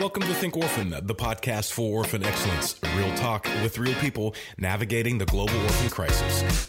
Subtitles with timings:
[0.00, 2.80] Welcome to Think Orphan, the podcast for orphan excellence.
[2.96, 6.66] Real talk with real people navigating the global orphan crisis.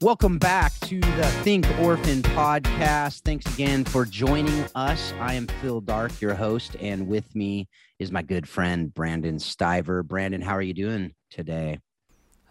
[0.00, 3.22] Welcome back to the Think Orphan podcast.
[3.22, 5.12] Thanks again for joining us.
[5.20, 7.68] I am Phil Dark, your host, and with me
[7.98, 10.04] is my good friend Brandon Stiver.
[10.06, 11.80] Brandon, how are you doing today?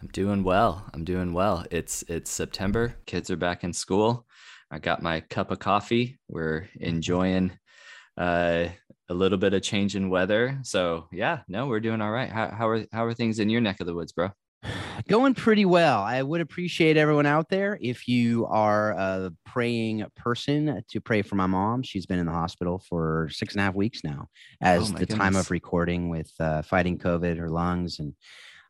[0.01, 0.85] I'm doing well.
[0.93, 1.65] I'm doing well.
[1.71, 2.97] It's it's September.
[3.05, 4.25] Kids are back in school.
[4.69, 6.19] I got my cup of coffee.
[6.27, 7.51] We're enjoying
[8.17, 8.67] uh,
[9.11, 10.57] a little bit of change in weather.
[10.63, 12.29] So yeah, no, we're doing all right.
[12.29, 14.29] How, how are how are things in your neck of the woods, bro?
[15.07, 16.01] Going pretty well.
[16.01, 21.35] I would appreciate everyone out there if you are a praying person to pray for
[21.35, 21.83] my mom.
[21.83, 24.27] She's been in the hospital for six and a half weeks now,
[24.61, 25.17] as oh the goodness.
[25.17, 27.37] time of recording with uh, fighting COVID.
[27.37, 28.13] Her lungs and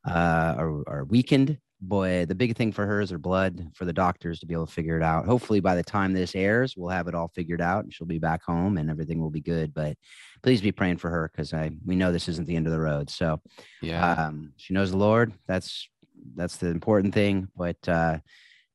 [0.08, 3.94] uh, are, are weakened boy, the big thing for her is her blood for the
[3.94, 5.26] doctors to be able to figure it out.
[5.26, 8.20] Hopefully, by the time this airs, we'll have it all figured out and she'll be
[8.20, 9.74] back home and everything will be good.
[9.74, 9.98] But
[10.44, 12.80] please be praying for her because I we know this isn't the end of the
[12.80, 13.10] road.
[13.10, 13.42] So
[13.82, 15.34] yeah, um, she knows the Lord.
[15.48, 15.88] That's
[16.36, 17.48] that's the important thing.
[17.56, 18.20] But uh,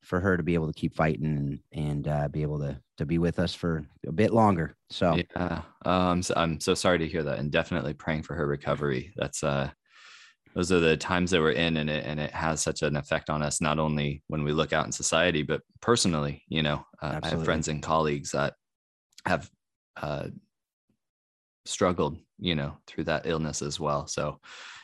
[0.03, 3.07] for her to be able to keep fighting and and uh, be able to to
[3.07, 4.77] be with us for a bit longer.
[4.91, 8.47] So yeah, um, so I'm so sorry to hear that, and definitely praying for her
[8.47, 9.13] recovery.
[9.17, 9.71] That's uh
[10.55, 13.29] those are the times that we're in and it, and it has such an effect
[13.29, 17.21] on us not only when we look out in society but personally you know uh,
[17.23, 18.55] i have friends and colleagues that
[19.27, 19.51] have
[20.01, 20.29] uh,
[21.69, 24.41] struggled you know through that illness as well so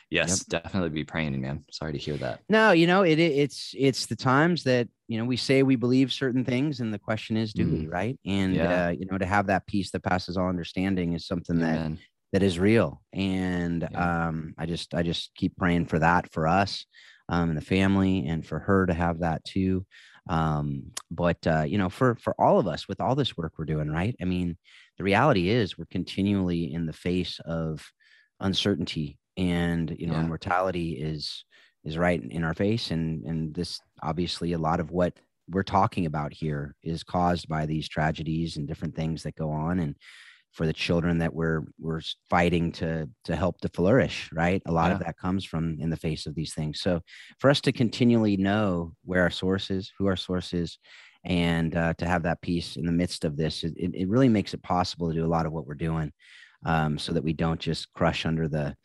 [0.09, 0.63] yes yep.
[0.63, 4.15] definitely be praying man sorry to hear that no you know it, it's it's the
[4.15, 7.65] times that you know we say we believe certain things and the question is do
[7.65, 7.79] mm.
[7.79, 8.87] we right and yeah.
[8.87, 11.93] uh, you know to have that peace that passes all understanding is something Amen.
[12.31, 14.27] that that is real and yeah.
[14.27, 16.85] um, i just i just keep praying for that for us
[17.29, 19.85] um, and the family and for her to have that too
[20.29, 23.65] um, but uh, you know for for all of us with all this work we're
[23.65, 24.57] doing right i mean
[24.97, 27.85] the reality is we're continually in the face of
[28.39, 30.23] uncertainty and you know yeah.
[30.23, 31.45] mortality is
[31.83, 35.13] is right in our face and and this obviously a lot of what
[35.49, 39.79] we're talking about here is caused by these tragedies and different things that go on
[39.79, 39.95] and
[40.51, 44.89] for the children that we're we're fighting to to help to flourish right a lot
[44.89, 44.93] yeah.
[44.93, 47.01] of that comes from in the face of these things so
[47.39, 50.77] for us to continually know where our source is who our source is
[51.25, 54.53] and uh, to have that peace in the midst of this it, it really makes
[54.53, 56.11] it possible to do a lot of what we're doing
[56.65, 58.75] um, so that we don't just crush under the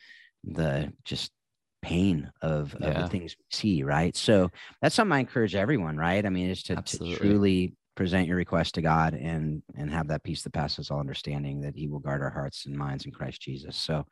[0.44, 1.32] the just
[1.80, 2.88] pain of, yeah.
[2.88, 4.50] of the things we see right so
[4.82, 8.76] that's something i encourage everyone right i mean is to, to truly present your request
[8.76, 12.22] to God and and have that peace that passes all understanding that he will guard
[12.22, 13.76] our hearts and minds in Christ Jesus.
[13.76, 14.06] So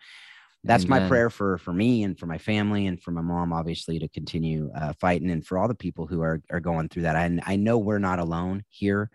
[0.66, 1.02] that's Amen.
[1.02, 4.08] my prayer for for me and for my family and for my mom obviously to
[4.08, 7.16] continue uh, fighting and for all the people who are are going through that.
[7.16, 9.10] I I know we're not alone here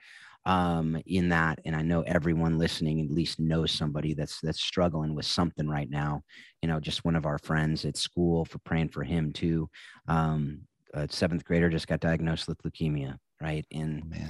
[0.45, 5.13] um in that and i know everyone listening at least knows somebody that's that's struggling
[5.13, 6.21] with something right now
[6.63, 9.69] you know just one of our friends at school for praying for him too
[10.07, 10.59] um
[10.95, 14.29] a seventh grader just got diagnosed with leukemia right and oh,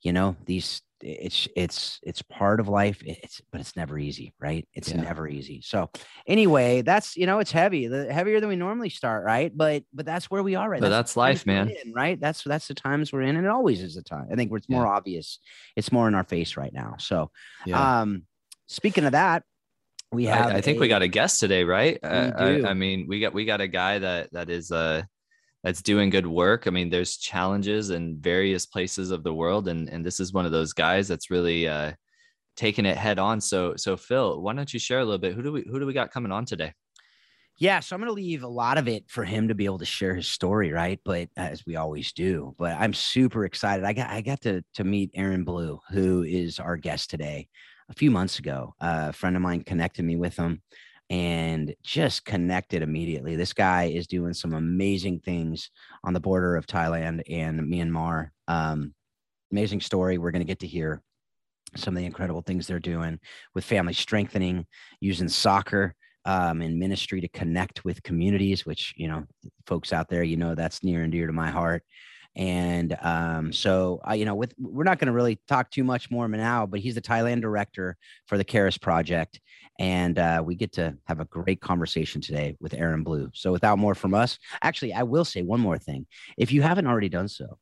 [0.00, 4.66] you know these it's it's it's part of life it's but it's never easy right?
[4.72, 5.02] It's yeah.
[5.02, 5.60] never easy.
[5.60, 5.90] So
[6.26, 9.52] anyway that's you know it's heavy the heavier than we normally start right?
[9.54, 10.80] But but that's where we are right?
[10.80, 11.68] But that's, that's life man.
[11.68, 12.18] in, right?
[12.18, 14.28] That's that's the times we're in and it always is the time.
[14.32, 14.92] I think where it's more yeah.
[14.92, 15.38] obvious
[15.76, 16.96] it's more in our face right now.
[16.98, 17.30] So
[17.66, 18.00] yeah.
[18.00, 18.22] um
[18.66, 19.42] speaking of that
[20.10, 21.98] we have I, I think a, we got a guest today right?
[22.02, 25.02] Uh, I, I, mean we got we got a guy that that is uh
[25.64, 26.66] that's doing good work.
[26.66, 30.44] I mean, there's challenges in various places of the world, and and this is one
[30.44, 31.92] of those guys that's really uh,
[32.54, 33.40] taking it head on.
[33.40, 35.32] So so Phil, why don't you share a little bit?
[35.32, 36.74] Who do we who do we got coming on today?
[37.56, 39.78] Yeah, so I'm going to leave a lot of it for him to be able
[39.78, 40.98] to share his story, right?
[41.04, 43.84] But as we always do, but I'm super excited.
[43.84, 47.48] I got I got to to meet Aaron Blue, who is our guest today.
[47.88, 50.62] A few months ago, uh, a friend of mine connected me with him
[51.10, 53.36] and just connected immediately.
[53.36, 55.70] This guy is doing some amazing things
[56.02, 58.30] on the border of Thailand and Myanmar.
[58.48, 58.94] Um,
[59.52, 60.18] amazing story.
[60.18, 61.02] We're going to get to hear
[61.76, 63.18] some of the incredible things they're doing
[63.54, 64.66] with family strengthening,
[65.00, 69.24] using soccer um, in ministry to connect with communities, which, you know,
[69.66, 71.82] folks out there, you know, that's near and dear to my heart.
[72.36, 76.26] And um, so, you know, with we're not going to really talk too much more
[76.26, 77.96] now, but he's the Thailand director
[78.26, 79.40] for the Charis Project,
[79.78, 83.30] and uh, we get to have a great conversation today with Aaron Blue.
[83.34, 86.06] So, without more from us, actually, I will say one more thing.
[86.36, 87.58] If you haven't already done so,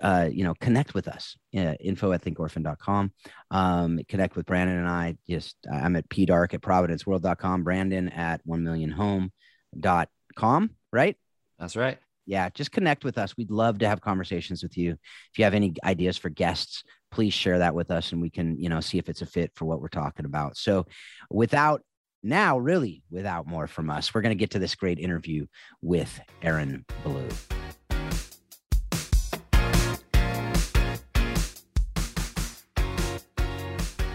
[0.00, 1.36] uh, you know, connect with us.
[1.56, 3.12] Uh, info at thinkorphan.com.
[3.50, 5.16] Um, connect with Brandon and I.
[5.28, 7.64] Just I'm at pdark at providenceworld.com.
[7.64, 10.70] Brandon at one million home.com.
[10.92, 11.16] Right.
[11.58, 13.36] That's right yeah, just connect with us.
[13.36, 14.92] We'd love to have conversations with you.
[14.92, 18.58] If you have any ideas for guests, please share that with us and we can,
[18.58, 20.56] you know, see if it's a fit for what we're talking about.
[20.56, 20.86] So
[21.30, 21.82] without
[22.22, 25.46] now, really, without more from us, we're going to get to this great interview
[25.80, 27.28] with Aaron Blue.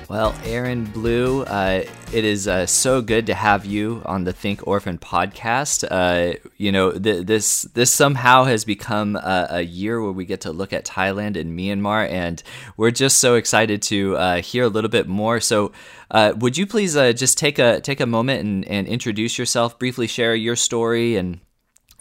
[0.10, 1.84] Well, Aaron Blue, uh,
[2.14, 5.86] it is uh, so good to have you on the Think Orphan podcast.
[5.92, 10.40] Uh, you know, th- this this somehow has become a, a, year where we get
[10.42, 12.42] to look at Thailand and Myanmar, and
[12.78, 15.42] we're just so excited to uh, hear a little bit more.
[15.42, 15.74] So,
[16.10, 19.78] uh, would you please uh, just take a take a moment and, and introduce yourself,
[19.78, 21.42] briefly share your story and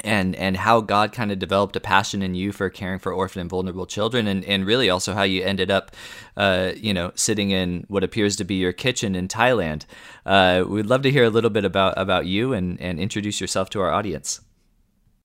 [0.07, 3.41] and and how God kind of developed a passion in you for caring for orphan
[3.41, 5.91] and vulnerable children, and and really also how you ended up,
[6.37, 9.85] uh, you know, sitting in what appears to be your kitchen in Thailand.
[10.25, 13.69] Uh, we'd love to hear a little bit about about you and and introduce yourself
[13.71, 14.41] to our audience.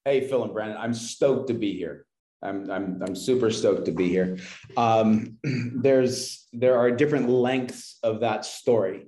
[0.03, 2.05] Hey, Phil and Brandon, I'm stoked to be here.
[2.41, 4.37] I'm I'm I'm super stoked to be here.
[4.75, 9.05] Um, there's there are different lengths of that story.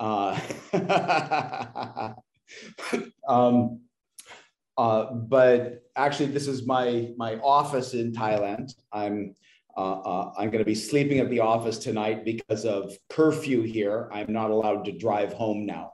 [0.00, 0.40] Uh,
[3.28, 3.80] um,
[4.76, 8.74] uh, but actually, this is my my office in Thailand.
[8.92, 9.34] I'm
[9.76, 14.08] uh, uh, I'm going to be sleeping at the office tonight because of curfew here.
[14.12, 15.92] I'm not allowed to drive home now,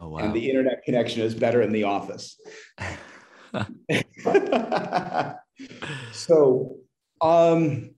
[0.00, 0.18] oh, wow.
[0.18, 2.40] and the internet connection is better in the office.
[6.12, 6.76] so,
[7.20, 7.94] um,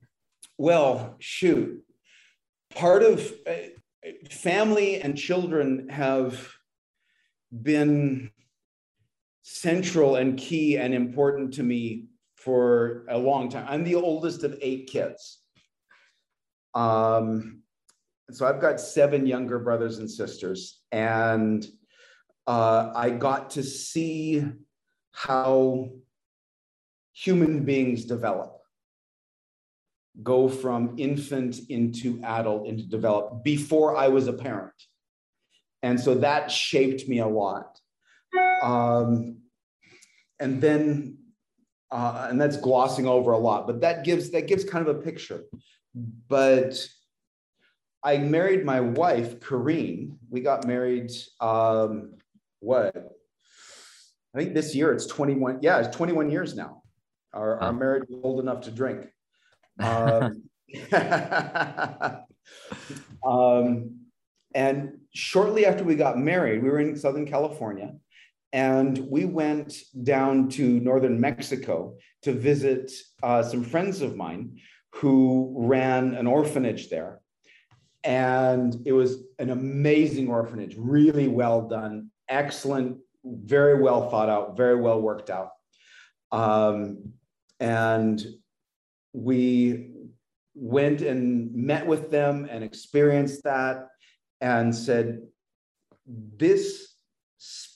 [0.59, 1.83] well, shoot,
[2.75, 3.53] part of uh,
[4.31, 6.53] family and children have
[7.51, 8.31] been
[9.50, 12.05] central and key and important to me
[12.37, 13.65] for a long time.
[13.67, 15.41] I'm the oldest of eight kids.
[16.75, 17.62] Um,
[18.31, 21.67] so I've got seven younger brothers and sisters, and
[22.47, 24.45] uh, I got to see
[25.12, 25.93] how
[27.15, 28.59] human beings develop,
[30.23, 34.75] go from infant into adult into develop before I was a parent.
[35.83, 37.81] And so that shaped me a lot.
[38.63, 39.39] Um,
[40.41, 41.19] and then,
[41.91, 45.01] uh, and that's glossing over a lot, but that gives that gives kind of a
[45.01, 45.45] picture.
[46.29, 46.87] But
[48.03, 50.17] I married my wife, Kareen.
[50.31, 51.11] We got married.
[51.41, 52.15] Um,
[52.61, 52.95] what?
[54.35, 55.61] I think this year it's 21.
[55.63, 56.83] Yeah, it's 21 years now.
[57.33, 59.07] Our, our marriage old enough to drink.
[59.81, 60.43] Um,
[63.25, 64.01] um,
[64.53, 67.95] and shortly after we got married, we were in Southern California
[68.53, 72.91] and we went down to northern Mexico to visit
[73.23, 74.59] uh, some friends of mine
[74.95, 77.21] who ran an orphanage there.
[78.05, 84.81] And it was an amazing orphanage, really well done, excellent, very well thought out, very
[84.81, 85.51] well worked out.
[86.33, 87.12] Um,
[87.61, 88.25] and
[89.12, 89.91] we
[90.55, 93.89] went and met with them and experienced that
[94.41, 95.23] and said,
[96.06, 96.88] This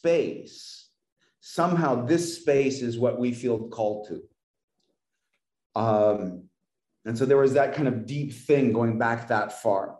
[0.02, 0.88] space,
[1.40, 4.20] somehow this space is what we feel called to.
[5.80, 6.48] Um,
[7.04, 9.98] and so there was that kind of deep thing going back that far.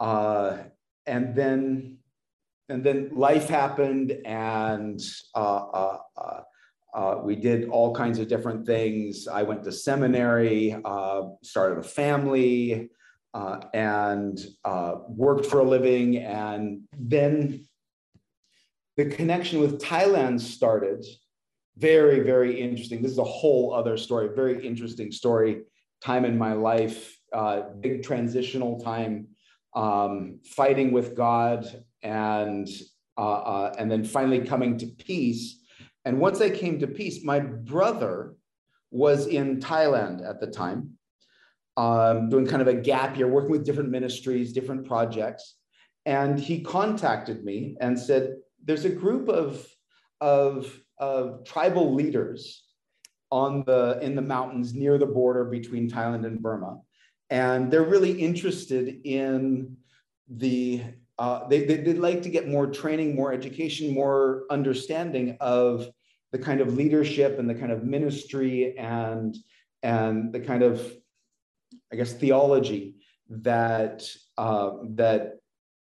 [0.00, 0.56] Uh,
[1.06, 1.98] and then
[2.68, 5.00] and then life happened and
[5.34, 6.40] uh, uh, uh,
[6.94, 9.28] uh we did all kinds of different things.
[9.28, 12.90] I went to seminary, uh, started a family,
[13.32, 14.40] and
[15.08, 16.16] worked for a living.
[16.18, 17.66] And then
[18.96, 21.04] the connection with Thailand started.
[21.76, 23.02] Very, very interesting.
[23.02, 25.62] This is a whole other story, very interesting story,
[26.00, 29.28] time in my life, uh, big transitional time,
[29.74, 31.66] um, fighting with God,
[32.02, 32.68] and
[33.16, 35.60] uh, uh, and then finally coming to peace.
[36.04, 38.34] And once I came to peace, my brother
[38.90, 40.90] was in Thailand at the time,
[41.76, 45.56] um, doing kind of a gap year, working with different ministries, different projects.
[46.06, 49.66] And he contacted me and said, there's a group of,
[50.20, 52.64] of, of tribal leaders
[53.30, 56.78] on the, in the mountains near the border between Thailand and Burma.
[57.30, 59.76] And they're really interested in
[60.28, 60.82] the,
[61.18, 65.88] uh, they, they, would like to get more training, more education, more understanding of
[66.32, 69.36] the kind of leadership and the kind of ministry and,
[69.82, 70.92] and the kind of,
[71.92, 72.96] I guess, theology
[73.28, 75.38] that, uh, that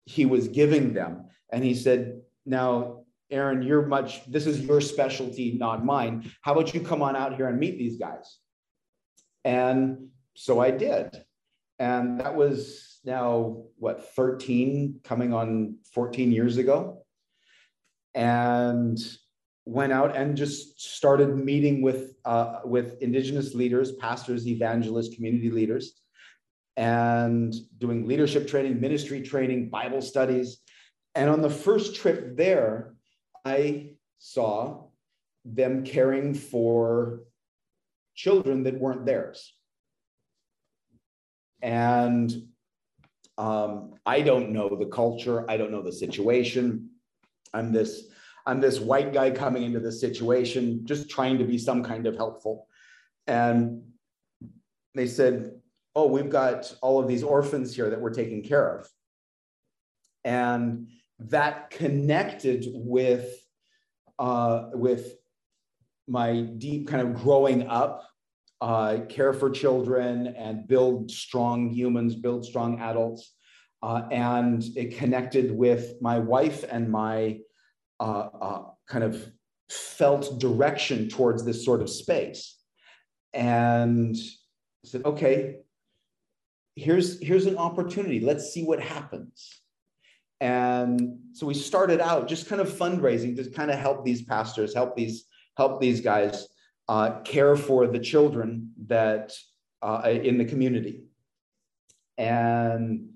[0.05, 1.25] he was giving them.
[1.51, 6.31] And he said, now, Aaron, you're much, this is your specialty, not mine.
[6.41, 8.37] How about you come on out here and meet these guys?
[9.45, 11.23] And so I did.
[11.77, 17.05] And that was now, what, 13, coming on 14 years ago.
[18.15, 18.97] And
[19.65, 26.01] went out and just started meeting with, uh, with indigenous leaders, pastors, evangelists, community leaders,
[26.75, 30.61] and doing leadership training, ministry training, Bible studies
[31.15, 32.93] And on the first trip there,
[33.43, 34.85] I saw
[35.45, 37.21] them caring for
[38.15, 39.53] children that weren't theirs.
[41.61, 42.31] And
[43.37, 45.49] um, I don't know the culture.
[45.49, 46.89] I don't know the situation.
[47.53, 48.03] I'm this
[48.45, 52.15] I'm this white guy coming into this situation, just trying to be some kind of
[52.15, 52.67] helpful.
[53.27, 53.83] And
[54.95, 55.59] they said,
[55.95, 58.89] "Oh, we've got all of these orphans here that we're taking care of,"
[60.23, 60.87] and
[61.19, 63.29] that connected with
[64.17, 65.15] uh, with
[66.07, 68.05] my deep kind of growing up
[68.61, 73.35] uh, care for children and build strong humans, build strong adults.
[73.81, 77.39] Uh, and it connected with my wife and my
[78.01, 79.31] uh, uh kind of
[79.69, 82.57] felt direction towards this sort of space.
[83.33, 85.57] And I said, okay,
[86.75, 88.19] here's, here's an opportunity.
[88.19, 89.61] Let's see what happens.
[90.41, 94.73] And so we started out just kind of fundraising to kind of help these pastors,
[94.73, 95.25] help these,
[95.57, 96.47] help these guys
[96.87, 99.33] uh, care for the children that
[99.81, 101.03] uh, in the community.
[102.17, 103.09] And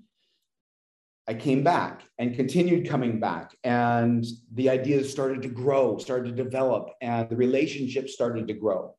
[1.26, 6.42] I came back and continued coming back, and the ideas started to grow, started to
[6.44, 8.94] develop, and the relationship started to grow.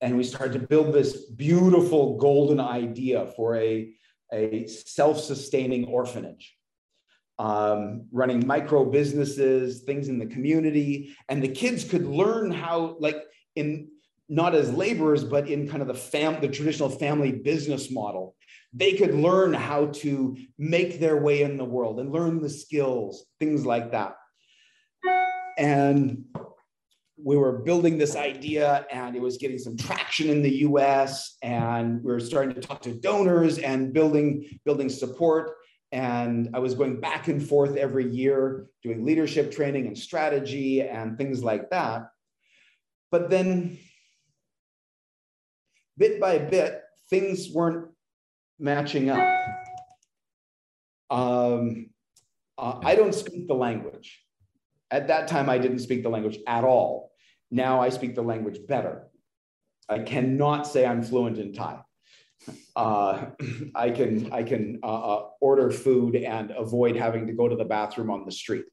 [0.00, 3.92] And we started to build this beautiful golden idea for a,
[4.32, 6.56] a self sustaining orphanage.
[7.40, 13.16] Um, running micro businesses, things in the community, and the kids could learn how, like,
[13.56, 13.88] in
[14.28, 18.36] not as laborers, but in kind of the fam the traditional family business model.
[18.74, 23.24] They could learn how to make their way in the world and learn the skills,
[23.40, 24.16] things like that.
[25.56, 26.26] And
[27.22, 32.02] we were building this idea and it was getting some traction in the US and
[32.02, 35.56] we were starting to talk to donors and building building support
[35.92, 41.18] and I was going back and forth every year doing leadership training and strategy and
[41.18, 42.10] things like that
[43.10, 43.78] but then,
[45.98, 47.90] bit by bit, things weren't
[48.58, 49.26] matching up.
[51.10, 51.90] Um,
[52.56, 54.22] uh, I don't speak the language.
[54.92, 57.10] At that time, I didn't speak the language at all.
[57.50, 59.08] Now I speak the language better.
[59.88, 61.80] I cannot say I'm fluent in Thai.
[62.74, 63.26] Uh,
[63.74, 67.64] I can I can uh, uh, order food and avoid having to go to the
[67.64, 68.64] bathroom on the street.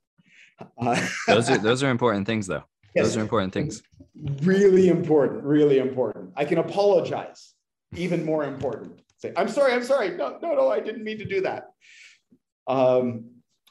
[0.77, 2.63] Uh, those are those are important things, though.
[2.95, 3.07] Yes.
[3.07, 3.83] Those are important things.
[4.41, 6.33] Really important, really important.
[6.35, 7.53] I can apologize,
[7.95, 9.01] even more important.
[9.17, 10.15] Say, I'm sorry, I'm sorry.
[10.15, 11.65] No, no, no, I didn't mean to do that.
[12.67, 13.25] Um,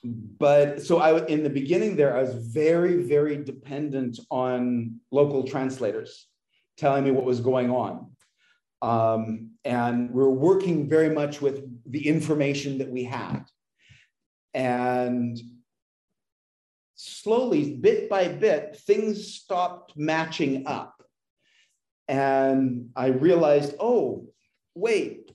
[0.05, 6.29] but so I, in the beginning there, I was very, very dependent on local translators
[6.77, 8.11] telling me what was going on.
[8.83, 13.45] Um, and we we're working very much with the information that we had.
[14.55, 15.39] And
[16.95, 21.03] slowly, bit by bit, things stopped matching up.
[22.09, 24.29] And I realized, oh,
[24.75, 25.33] wait,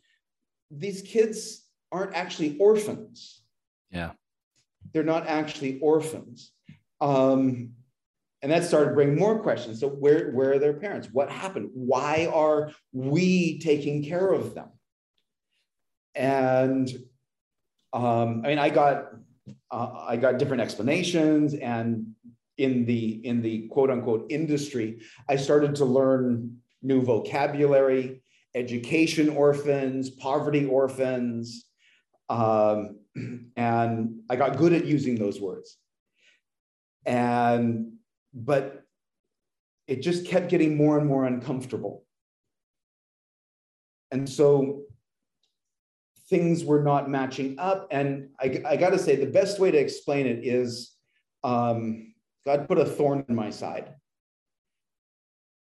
[0.69, 3.41] these kids aren't actually orphans.
[3.91, 4.11] Yeah.
[4.93, 6.51] They're not actually orphans.
[7.01, 7.73] Um,
[8.41, 9.79] and that started bringing more questions.
[9.79, 11.09] So where, where are their parents?
[11.11, 11.69] What happened?
[11.73, 14.69] Why are we taking care of them?
[16.15, 16.89] And
[17.93, 19.09] um, I mean, I got
[19.69, 22.07] uh, I got different explanations and
[22.57, 28.21] in the in the quote unquote industry, I started to learn new vocabulary,
[28.55, 31.65] education orphans, poverty orphans,
[32.29, 32.99] um,
[33.55, 35.77] and I got good at using those words.
[37.05, 37.93] And
[38.33, 38.83] but
[39.87, 42.05] it just kept getting more and more uncomfortable.
[44.11, 44.83] And so
[46.29, 47.87] things were not matching up.
[47.91, 50.95] And I, I got to say, the best way to explain it is
[51.43, 52.13] um,
[52.45, 53.93] God put a thorn in my side.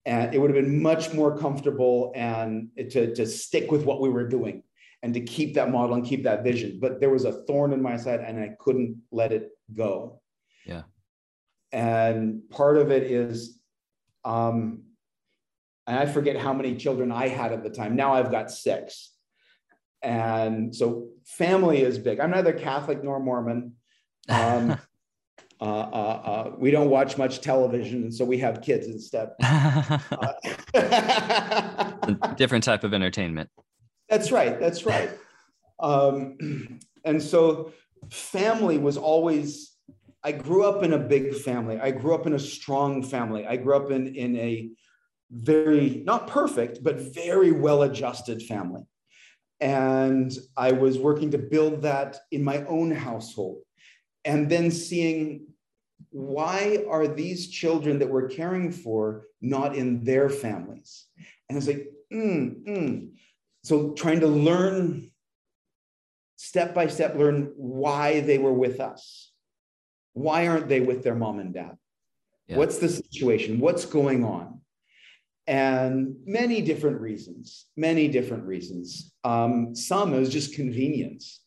[0.06, 4.10] And it would have been much more comfortable and to, to stick with what we
[4.10, 4.62] were doing
[5.02, 6.78] and to keep that model and keep that vision.
[6.80, 10.20] But there was a thorn in my side and I couldn't let it go.
[10.66, 10.82] Yeah.
[11.74, 13.58] And part of it is,
[14.24, 14.84] um,
[15.88, 17.96] and I forget how many children I had at the time.
[17.96, 19.10] Now I've got six.
[20.00, 22.20] And so family is big.
[22.20, 23.72] I'm neither Catholic nor Mormon.
[24.28, 24.78] Um,
[25.60, 29.30] uh, uh, uh, we don't watch much television, and so we have kids instead.
[32.36, 33.50] different type of entertainment.
[34.08, 34.60] That's right.
[34.60, 35.10] That's right.
[35.80, 37.72] Um, and so
[38.10, 39.73] family was always.
[40.24, 41.78] I grew up in a big family.
[41.78, 43.46] I grew up in a strong family.
[43.46, 44.70] I grew up in in a
[45.30, 48.82] very not perfect, but very well adjusted family.
[49.60, 53.62] And I was working to build that in my own household.
[54.26, 55.46] and then seeing
[56.10, 61.06] why are these children that we're caring for not in their families?
[61.48, 63.10] And it's like, mm, mm.
[63.62, 65.10] so trying to learn
[66.36, 69.33] step by step, learn why they were with us.
[70.14, 71.76] Why aren't they with their mom and dad?
[72.48, 72.56] Yeah.
[72.56, 73.60] What's the situation?
[73.60, 74.60] What's going on?
[75.46, 79.12] And many different reasons, many different reasons.
[79.24, 81.44] Um, some is just convenience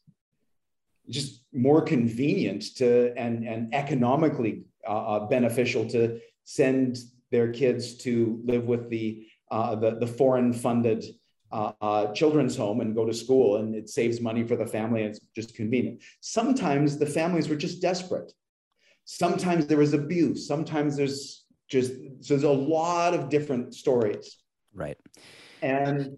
[1.09, 6.97] just more convenient to and, and economically uh, uh, beneficial to send
[7.31, 11.05] their kids to live with the uh, the, the foreign funded
[11.51, 15.01] uh, uh, children's home and go to school and it saves money for the family
[15.01, 18.31] and it's just convenient sometimes the families were just desperate
[19.09, 24.37] sometimes there was abuse sometimes there's just so there's a lot of different stories
[24.73, 24.97] right
[25.61, 26.17] and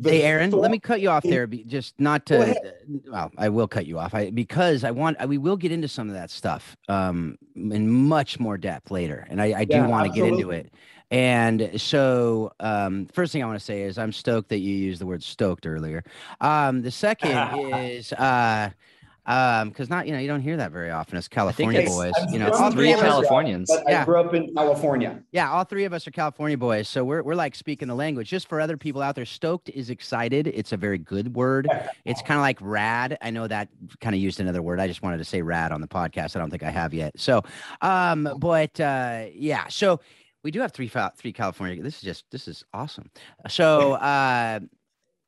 [0.00, 1.46] hey, Aaron, let me cut you off there.
[1.46, 2.72] Just not to,
[3.06, 4.14] well, I will cut you off.
[4.14, 8.40] I because I want we will get into some of that stuff um, in much
[8.40, 10.72] more depth later, and I, I do yeah, want to get into it.
[11.10, 14.98] And so, um, first thing I want to say is I'm stoked that you used
[14.98, 16.02] the word stoked earlier.
[16.40, 17.36] Um, the second
[17.74, 18.70] is uh,
[19.26, 22.38] um because not you know you don't hear that very often as california boys you
[22.38, 23.70] know all three californians.
[23.72, 24.02] but yeah.
[24.02, 25.22] i grew up in california.
[25.32, 28.28] Yeah all three of us are california boys so we're, we're like speaking the language.
[28.28, 30.46] Just for other people out there stoked is excited.
[30.46, 31.68] It's a very good word.
[32.04, 33.16] It's kind of like rad.
[33.22, 33.68] I know that
[34.00, 34.80] kind of used another word.
[34.80, 36.36] I just wanted to say rad on the podcast.
[36.36, 37.18] I don't think i have yet.
[37.18, 37.42] So
[37.80, 40.00] um but uh yeah so
[40.42, 41.82] we do have three three california.
[41.82, 43.10] This is just this is awesome.
[43.48, 44.60] So uh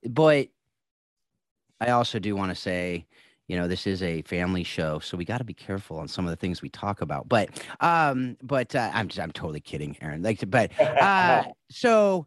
[0.07, 0.49] but
[1.81, 3.07] i also do want to say
[3.49, 6.25] you know this is a family show so we got to be careful on some
[6.25, 9.97] of the things we talk about but um but uh, i'm just i'm totally kidding
[10.01, 12.27] aaron like but uh so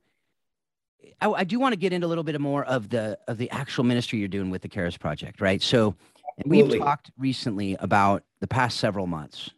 [1.22, 3.50] I, I do want to get into a little bit more of the of the
[3.52, 5.62] actual ministry you're doing with the Charis Project, right?
[5.62, 5.96] So,
[6.46, 9.50] we've talked recently about the past several months.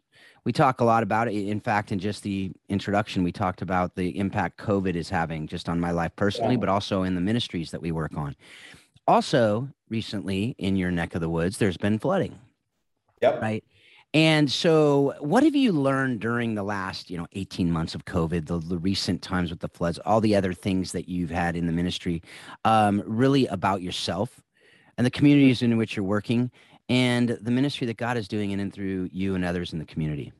[0.44, 1.34] We talk a lot about it.
[1.34, 5.68] In fact, in just the introduction, we talked about the impact COVID is having just
[5.68, 6.60] on my life personally, yeah.
[6.60, 8.34] but also in the ministries that we work on.
[9.06, 12.38] Also, recently in your neck of the woods, there's been flooding.
[13.22, 13.42] Yep.
[13.42, 13.64] Right.
[14.12, 18.46] And so, what have you learned during the last, you know, 18 months of COVID,
[18.46, 21.66] the, the recent times with the floods, all the other things that you've had in
[21.66, 22.22] the ministry,
[22.64, 24.40] um, really about yourself
[24.98, 26.50] and the communities in which you're working
[26.88, 29.84] and the ministry that God is doing in and through you and others in the
[29.84, 30.32] community?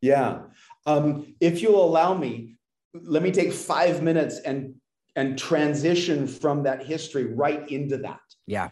[0.00, 0.42] Yeah.
[0.86, 2.54] Um, if you'll allow me,
[2.94, 4.76] let me take five minutes and
[5.16, 8.20] and transition from that history right into that.
[8.46, 8.70] Yeah.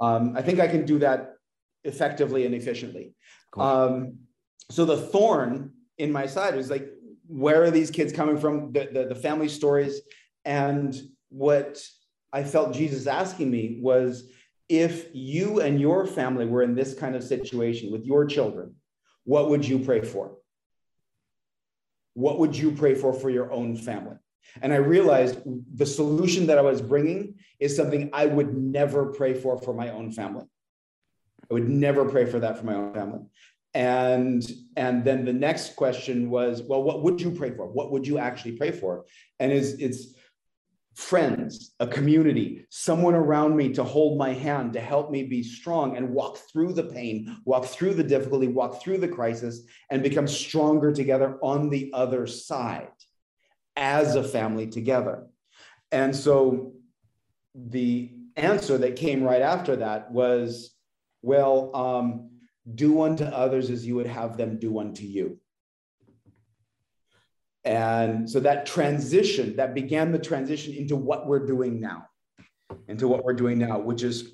[0.00, 1.34] Um, I think I can do that
[1.84, 3.14] effectively and efficiently.
[3.52, 3.62] Cool.
[3.62, 4.18] Um,
[4.70, 6.88] so the thorn in my side is like,
[7.26, 8.72] where are these kids coming from?
[8.72, 10.00] The, the, the family stories.
[10.44, 10.96] And
[11.28, 11.82] what
[12.32, 14.30] I felt Jesus asking me was,
[14.68, 18.76] if you and your family were in this kind of situation with your children,
[19.24, 20.36] what would you pray for?
[22.14, 24.16] What would you pray for for your own family?
[24.62, 25.38] And I realized
[25.74, 29.90] the solution that I was bringing is something I would never pray for for my
[29.90, 30.46] own family.
[31.50, 33.20] I would never pray for that for my own family.
[33.74, 37.66] And and then the next question was, well, what would you pray for?
[37.66, 39.04] What would you actually pray for?
[39.38, 40.14] And is it's
[40.96, 45.96] friends, a community, someone around me to hold my hand, to help me be strong
[45.96, 50.26] and walk through the pain, walk through the difficulty, walk through the crisis, and become
[50.26, 52.88] stronger together on the other side
[53.76, 55.26] as a family together.
[55.92, 56.72] And so
[57.54, 60.74] the answer that came right after that was,
[61.22, 62.30] well, um,
[62.74, 65.38] do unto others as you would have them do unto you.
[67.64, 72.06] And so that transition, that began the transition into what we're doing now,
[72.88, 74.32] into what we're doing now, which is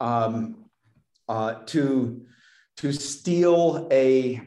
[0.00, 0.64] um,
[1.28, 2.24] uh, to,
[2.78, 4.40] to steal a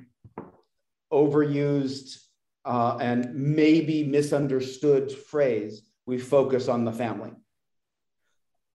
[1.14, 2.25] overused
[2.66, 7.32] uh, and maybe misunderstood phrase, we focus on the family.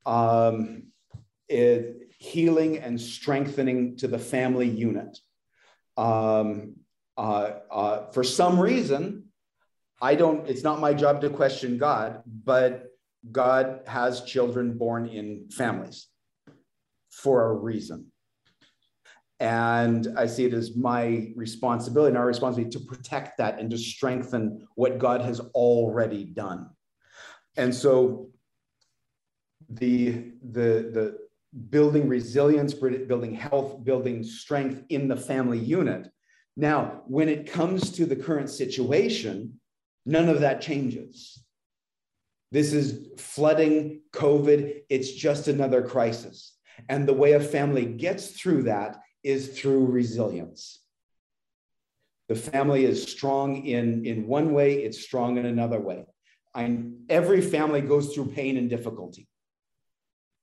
[0.06, 0.88] Um,
[1.48, 5.18] it, healing and strengthening to the family unit.
[5.98, 6.78] Um,
[7.18, 9.26] uh, uh, for some reason,
[10.02, 12.88] I don't, it's not my job to question God, but
[13.32, 16.08] God has children born in families
[17.10, 18.12] for a reason.
[19.40, 23.78] And I see it as my responsibility and our responsibility to protect that and to
[23.78, 26.70] strengthen what God has already done.
[27.58, 28.30] And so
[29.70, 31.18] the, the, the
[31.70, 36.10] building resilience, building health, building strength in the family unit.
[36.56, 39.60] Now, when it comes to the current situation,
[40.06, 41.44] none of that changes.
[42.52, 46.54] This is flooding, COVID, it's just another crisis.
[46.88, 50.80] And the way a family gets through that is through resilience.
[52.30, 56.06] The family is strong in, in one way, it's strong in another way.
[56.54, 59.28] I, every family goes through pain and difficulty.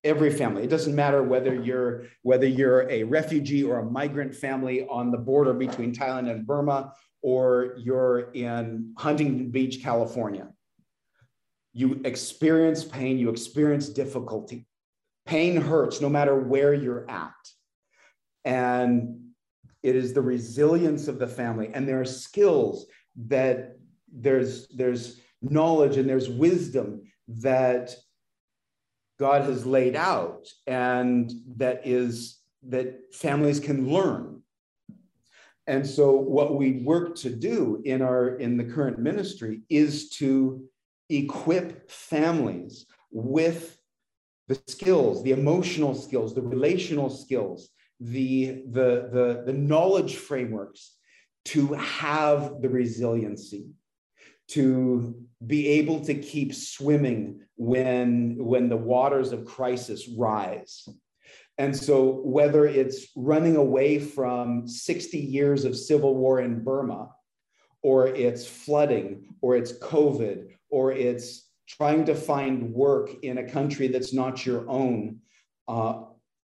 [0.05, 0.65] Every family.
[0.65, 5.19] It doesn't matter whether you're whether you're a refugee or a migrant family on the
[5.19, 6.93] border between Thailand and Burma,
[7.23, 10.49] or you're in Huntington Beach, California.
[11.73, 14.67] You experience pain, you experience difficulty.
[15.25, 17.52] Pain hurts no matter where you're at.
[18.45, 19.19] And
[19.83, 21.71] it is the resilience of the family.
[21.73, 22.87] And there are skills
[23.27, 23.77] that
[24.13, 27.95] there's, there's knowledge and there's wisdom that
[29.19, 34.43] God has laid out and that is that families can learn.
[35.67, 40.65] And so what we work to do in our in the current ministry is to
[41.09, 43.79] equip families with
[44.49, 47.69] the skills, the emotional skills, the relational skills,
[48.03, 50.97] the, the, the, the knowledge frameworks
[51.47, 53.67] to have the resiliency,
[54.49, 55.15] to
[55.47, 60.89] be able to keep swimming when, when the waters of crisis rise.
[61.59, 67.11] And so, whether it's running away from 60 years of civil war in Burma,
[67.83, 73.89] or it's flooding, or it's COVID, or it's trying to find work in a country
[73.89, 75.19] that's not your own
[75.69, 76.05] uh,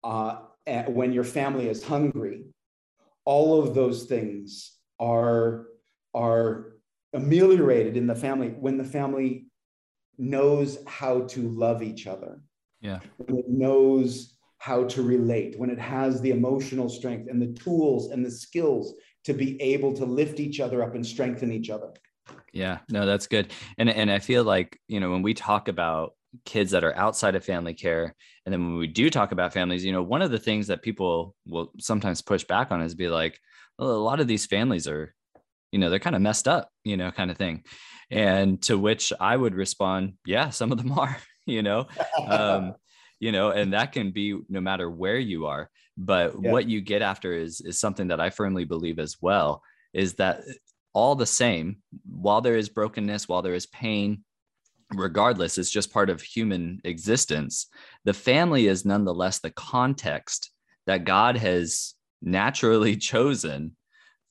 [0.03, 0.38] uh,
[0.88, 2.45] when your family is hungry,
[3.25, 5.67] all of those things are,
[6.13, 6.73] are
[7.13, 9.47] ameliorated in the family when the family
[10.17, 12.41] knows how to love each other.
[12.82, 12.99] Yeah.
[13.17, 18.12] When it knows how to relate, when it has the emotional strength and the tools
[18.12, 18.93] and the skills
[19.25, 21.91] to be able to lift each other up and strengthen each other.
[22.54, 23.51] Yeah, no, that's good.
[23.78, 27.36] And and I feel like, you know, when we talk about kids that are outside
[27.36, 30.30] of family care and then when we do talk about families, you know, one of
[30.30, 33.39] the things that people will sometimes push back on is be like,
[33.80, 35.15] well, a lot of these families are,
[35.71, 37.63] you know, they're kind of messed up, you know, kind of thing.
[38.12, 41.17] And to which I would respond, yeah, some of them are,
[41.48, 41.88] you know.
[42.28, 42.76] Um,
[43.19, 45.71] you know, and that can be no matter where you are.
[45.98, 46.52] But yeah.
[46.52, 50.41] what you get after is is something that I firmly believe as well is that
[50.93, 54.24] all the same, while there is brokenness, while there is pain,
[54.93, 57.67] regardless, it's just part of human existence.
[58.04, 60.52] The family is nonetheless the context
[60.86, 63.76] that God has naturally chosen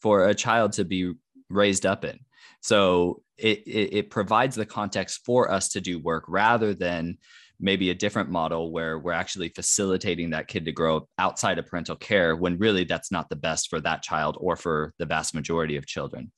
[0.00, 1.12] for a child to be
[1.48, 2.18] raised up in.
[2.60, 7.18] So it, it, it, provides the context for us to do work rather than
[7.60, 11.96] maybe a different model where we're actually facilitating that kid to grow outside of parental
[11.96, 15.76] care when really that's not the best for that child or for the vast majority
[15.76, 16.30] of children.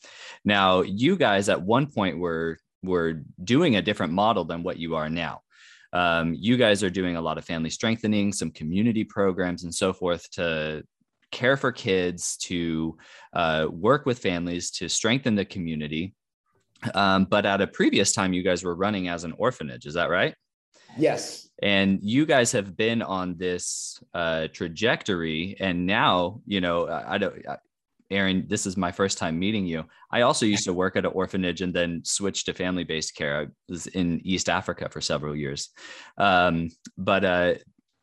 [0.45, 4.97] Now, you guys at one point were were doing a different model than what you
[4.97, 5.43] are now.
[5.93, 9.93] Um, you guys are doing a lot of family strengthening, some community programs, and so
[9.93, 10.85] forth to
[11.31, 12.97] care for kids, to
[13.33, 16.15] uh, work with families, to strengthen the community.
[16.95, 19.87] Um, but at a previous time, you guys were running as an orphanage.
[19.87, 20.35] Is that right?
[20.99, 21.49] Yes.
[21.63, 27.19] And you guys have been on this uh, trajectory, and now you know I, I
[27.19, 27.35] don't.
[28.11, 29.85] Aaron, this is my first time meeting you.
[30.11, 33.41] I also used to work at an orphanage and then switched to family based care.
[33.41, 35.71] I was in East Africa for several years.
[36.17, 37.55] Um, but uh,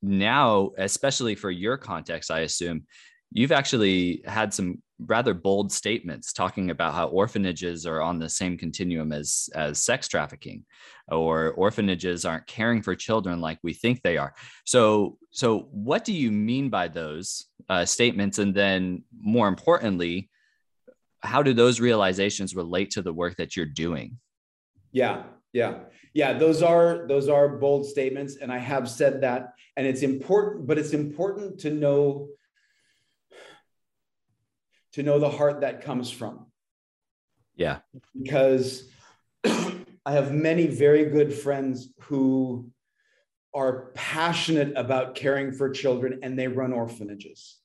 [0.01, 2.85] now, especially for your context, I assume
[3.33, 8.57] you've actually had some rather bold statements talking about how orphanages are on the same
[8.57, 10.63] continuum as as sex trafficking
[11.09, 14.33] or orphanages aren't caring for children like we think they are.
[14.65, 18.37] So so what do you mean by those uh, statements?
[18.37, 20.29] And then more importantly
[21.21, 24.19] how do those realizations relate to the work that you're doing?
[24.91, 25.79] Yeah yeah
[26.13, 26.33] yeah.
[26.33, 28.37] Those are those are bold statements.
[28.37, 29.53] And i have said that.
[29.75, 32.29] And it's important but it's important to know
[34.93, 36.45] to know the heart that comes from.
[37.55, 37.79] Yeah.
[38.19, 38.89] Because
[39.43, 42.71] I have many very good friends who
[43.53, 47.59] are passionate about caring for children and they run orphanages.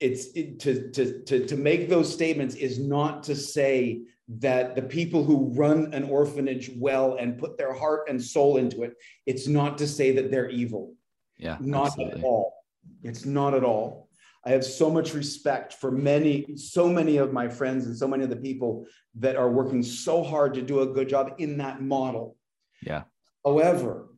[0.00, 4.02] It's it, to, to, to, to make those statements is not to say
[4.38, 8.82] that the people who run an orphanage well and put their heart and soul into
[8.82, 8.94] it,
[9.26, 10.94] it's not to say that they're evil.
[11.38, 11.56] Yeah.
[11.60, 12.20] Not absolutely.
[12.20, 12.54] at all.
[13.02, 14.08] It's not at all.
[14.44, 18.24] I have so much respect for many, so many of my friends and so many
[18.24, 21.80] of the people that are working so hard to do a good job in that
[21.80, 22.36] model.
[22.82, 23.04] Yeah.
[23.44, 24.08] However,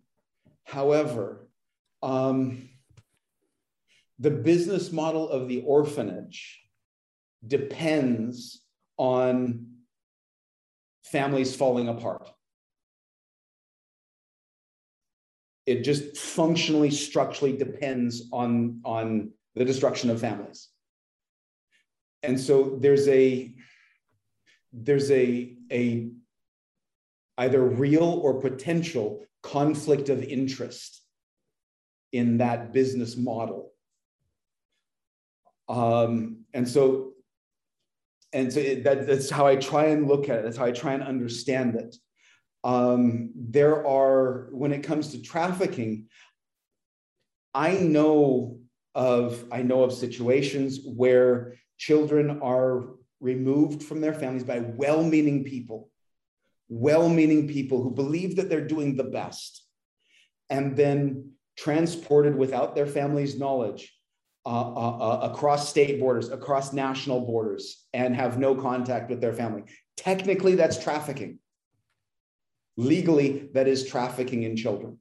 [0.65, 1.47] however,
[2.03, 2.71] um,
[4.19, 6.61] the business model of the orphanage
[7.47, 8.63] depends
[8.97, 9.67] on
[11.05, 12.31] families falling apart.
[15.67, 20.69] It just functionally, structurally depends on, on the destruction of families.
[22.23, 23.55] And so there's a
[24.73, 26.11] there's a a
[27.39, 31.03] either real or potential conflict of interest
[32.13, 33.73] in that business model.
[35.69, 37.15] Um, and so
[38.35, 40.43] and so it, that, that's how I try and look at it.
[40.43, 41.97] That's how I try and understand it.
[42.65, 46.07] Um, there are, when it comes to trafficking,
[47.55, 48.59] I know
[48.95, 52.85] of I know of situations where children are
[53.21, 55.91] removed from their families by well-meaning people,
[56.69, 59.65] well-meaning people who believe that they're doing the best,
[60.51, 63.93] and then transported without their family's knowledge
[64.47, 69.33] uh, uh, uh, across state borders, across national borders, and have no contact with their
[69.33, 69.63] family.
[69.97, 71.39] Technically, that's trafficking.
[72.77, 74.99] Legally, that is trafficking in children.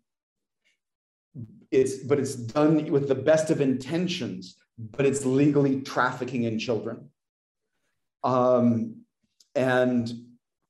[1.73, 7.09] It's, but it's done with the best of intentions, but it's legally trafficking in children.
[8.23, 9.03] Um,
[9.55, 10.11] and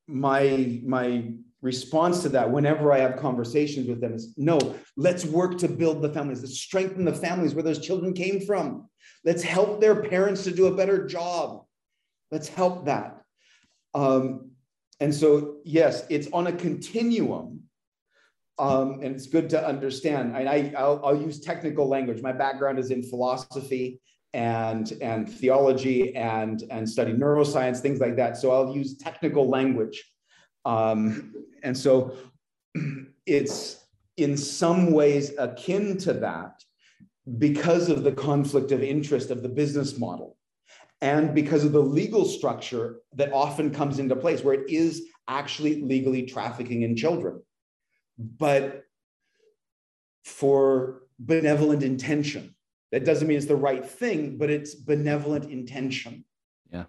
[0.08, 4.60] my my response to that whenever I have conversations with them is no,
[4.98, 8.90] let's work to build the families, let's strengthen the families where those children came from.
[9.24, 11.66] Let's help their parents to do a better job.
[12.32, 13.22] Let's help that.
[13.94, 14.52] Um,
[15.00, 17.64] and so, yes, it's on a continuum.
[18.60, 20.36] Um, and it's good to understand.
[20.38, 22.22] And I, I'll, I'll use technical language.
[22.22, 24.00] My background is in philosophy
[24.34, 30.04] and and theology and and study neuroscience things like that so i'll use technical language
[30.66, 32.16] um, and so
[33.26, 33.86] it's
[34.18, 36.64] in some ways akin to that
[37.38, 40.36] because of the conflict of interest of the business model
[41.02, 45.82] and because of the legal structure that often comes into place where it is actually
[45.82, 47.40] legally trafficking in children
[48.18, 48.84] but
[50.24, 52.56] for benevolent intention.
[52.92, 56.26] That doesn't mean it's the right thing but it's benevolent intention.
[56.72, 56.86] Yeah.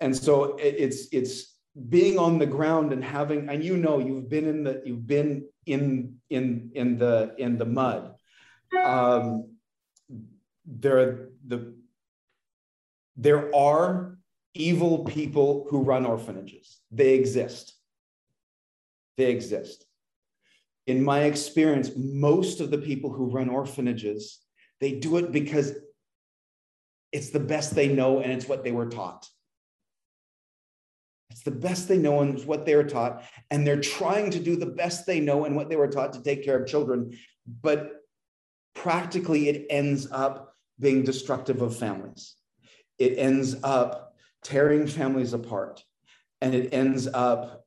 [0.00, 1.56] And so it's it's
[1.88, 5.46] being on the ground and having and you know you've been in the you've been
[5.66, 8.14] in in in the in the mud.
[8.84, 9.56] Um
[10.66, 11.74] there the
[13.16, 14.18] there are
[14.54, 16.80] evil people who run orphanages.
[16.90, 17.74] They exist.
[19.16, 19.86] They exist
[20.86, 24.40] in my experience most of the people who run orphanages
[24.80, 25.74] they do it because
[27.12, 29.28] it's the best they know and it's what they were taught
[31.34, 33.24] it's the best they know and it's what they were taught.
[33.50, 36.22] And they're trying to do the best they know and what they were taught to
[36.22, 37.18] take care of children.
[37.60, 37.90] But
[38.74, 42.36] practically, it ends up being destructive of families.
[43.00, 45.82] It ends up tearing families apart.
[46.40, 47.63] And it ends up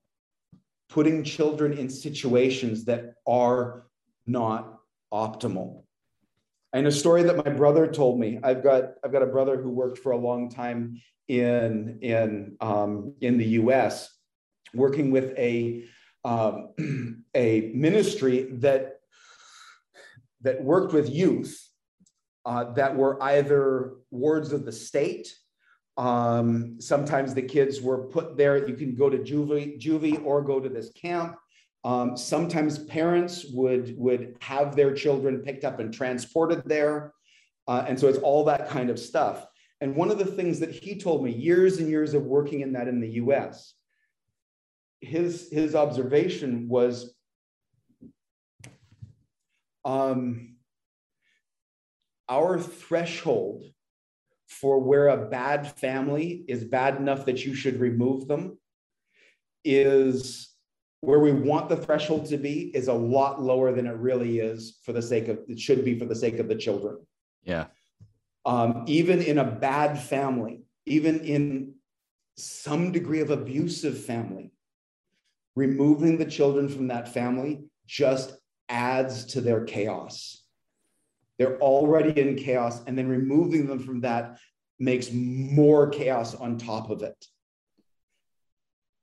[0.89, 3.87] putting children in situations that are
[4.25, 4.79] not
[5.13, 5.83] optimal.
[6.73, 9.69] And a story that my brother told me, I've got, I've got a brother who
[9.69, 14.09] worked for a long time in in um, in the U.S.
[14.73, 15.83] working with a
[16.23, 16.73] um,
[17.35, 18.99] a ministry that
[20.41, 21.67] that worked with youth
[22.45, 25.33] uh, that were either wards of the state.
[25.97, 28.67] Um, sometimes the kids were put there.
[28.67, 31.37] You can go to juvie, juvie or go to this camp.
[31.83, 37.13] Um, sometimes parents would would have their children picked up and transported there,
[37.67, 39.47] uh, and so it's all that kind of stuff.
[39.79, 42.73] And one of the things that he told me years and years of working in
[42.73, 43.73] that in the US,
[45.01, 47.13] his, his observation was
[49.85, 50.55] um,
[52.27, 53.63] our threshold
[54.47, 58.57] for where a bad family is bad enough that you should remove them
[59.63, 60.53] is
[61.01, 64.79] where we want the threshold to be is a lot lower than it really is
[64.83, 66.97] for the sake of it should be for the sake of the children.
[67.43, 67.65] Yeah
[68.47, 71.73] um, even in a bad family, even in
[72.37, 74.53] some degree of abusive family,
[75.57, 78.37] removing the children from that family just
[78.69, 80.43] adds to their chaos.
[81.37, 84.39] They're already in chaos, and then removing them from that
[84.79, 87.25] makes more chaos on top of it.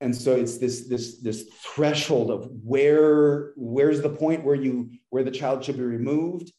[0.00, 5.24] And so it's this this this threshold of where where's the point where you where
[5.24, 6.52] the child should be removed?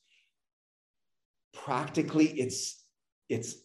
[1.53, 2.83] Practically it's
[3.29, 3.55] it's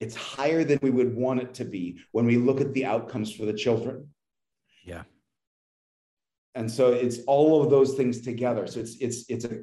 [0.00, 3.32] it's higher than we would want it to be when we look at the outcomes
[3.32, 4.08] for the children.
[4.84, 5.02] Yeah.
[6.54, 8.66] And so it's all of those things together.
[8.66, 9.60] So it's it's it's a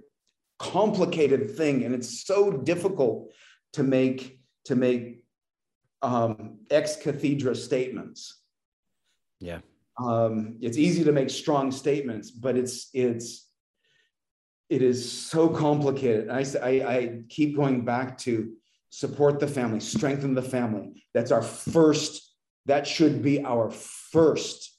[0.60, 3.32] complicated thing and it's so difficult
[3.74, 5.24] to make to make
[6.02, 8.42] um, ex cathedra statements
[9.40, 9.60] yeah
[9.98, 13.46] um, it's easy to make strong statements but it's it's
[14.70, 16.30] it is so complicated.
[16.30, 18.54] I, I, I keep going back to
[18.90, 21.04] support the family, strengthen the family.
[21.14, 22.34] That's our first,
[22.66, 24.72] that should be our first,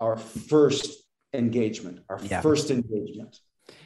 [0.00, 2.40] our first engagement, our yeah.
[2.40, 3.38] first engagement.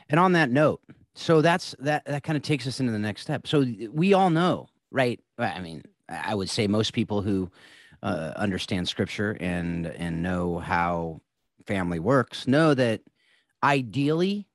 [0.09, 0.83] And on that note,
[1.15, 3.47] so that's that that kind of takes us into the next step.
[3.47, 5.21] So we all know, right?
[5.39, 7.51] I mean, I would say most people who
[8.03, 11.21] uh, understand scripture and and know how
[11.67, 13.03] family works know that
[13.63, 14.47] ideally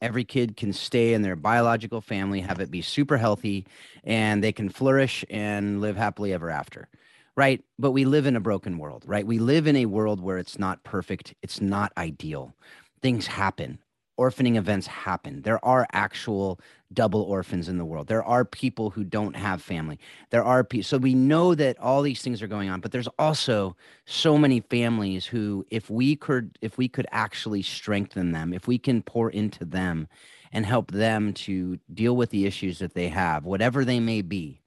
[0.00, 3.66] every kid can stay in their biological family, have it be super healthy,
[4.02, 6.88] and they can flourish and live happily ever after.
[7.36, 7.62] Right.
[7.78, 9.26] But we live in a broken world, right?
[9.26, 12.54] We live in a world where it's not perfect, it's not ideal.
[13.02, 13.78] Things happen
[14.20, 15.40] orphaning events happen.
[15.40, 16.60] There are actual
[16.92, 18.08] double orphans in the world.
[18.08, 19.98] There are people who don't have family.
[20.28, 20.84] There are people.
[20.84, 24.60] So we know that all these things are going on, but there's also so many
[24.60, 29.30] families who, if we could, if we could actually strengthen them, if we can pour
[29.30, 30.06] into them
[30.52, 34.60] and help them to deal with the issues that they have, whatever they may be,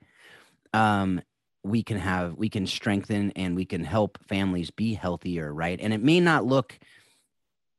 [0.73, 1.21] um,
[1.63, 5.79] we can have, we can strengthen and we can help families be healthier, right?
[5.79, 6.79] And it may not look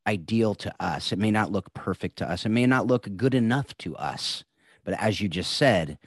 [0.07, 1.13] ideal to us.
[1.13, 2.45] It may not look perfect to us.
[2.45, 4.45] It may not look good enough to us.
[4.85, 5.99] But as you just said,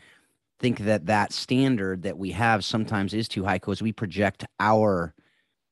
[0.59, 5.13] think that that standard that we have sometimes is too high because we project our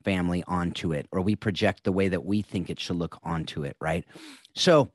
[0.03, 3.63] family onto it or we project the way that we think it should look onto
[3.63, 4.05] it, right?
[4.55, 4.91] So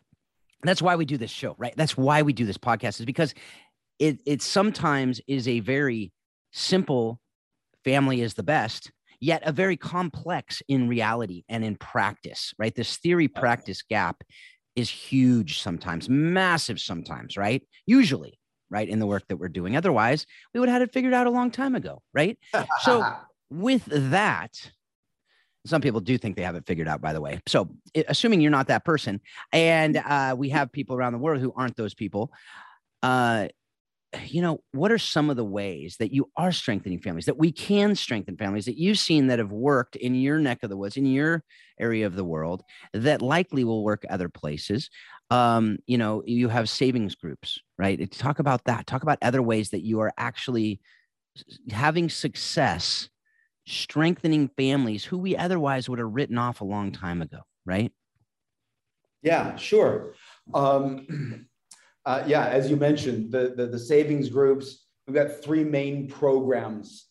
[0.62, 1.74] that's why we do this show, right?
[1.76, 3.34] That's why we do this podcast is because
[3.98, 6.12] it it sometimes is a very
[6.52, 7.20] simple
[7.84, 8.90] family is the best
[9.20, 12.74] yet a very complex in reality and in practice, right?
[12.74, 14.24] This theory practice gap
[14.76, 17.62] is huge sometimes, massive sometimes, right?
[17.86, 18.38] Usually,
[18.70, 19.76] right, in the work that we're doing.
[19.76, 22.38] Otherwise, we would have had it figured out a long time ago, right?
[22.82, 23.04] so,
[23.50, 24.52] with that,
[25.66, 27.40] some people do think they have it figured out, by the way.
[27.46, 27.70] So,
[28.08, 29.20] assuming you're not that person,
[29.52, 32.32] and uh, we have people around the world who aren't those people,
[33.02, 33.48] uh,
[34.26, 37.52] you know, what are some of the ways that you are strengthening families, that we
[37.52, 40.96] can strengthen families that you've seen that have worked in your neck of the woods,
[40.96, 41.44] in your
[41.78, 44.90] area of the world, that likely will work other places?
[45.30, 48.10] Um, you know, you have savings groups, right?
[48.10, 48.86] Talk about that.
[48.86, 50.80] Talk about other ways that you are actually
[51.70, 53.08] having success
[53.66, 57.92] strengthening families who we otherwise would have written off a long time ago, right?
[59.22, 60.14] Yeah, sure.
[60.54, 61.46] Um,
[62.06, 67.08] Uh, yeah, as you mentioned, the, the, the, savings groups, we've got three main programs,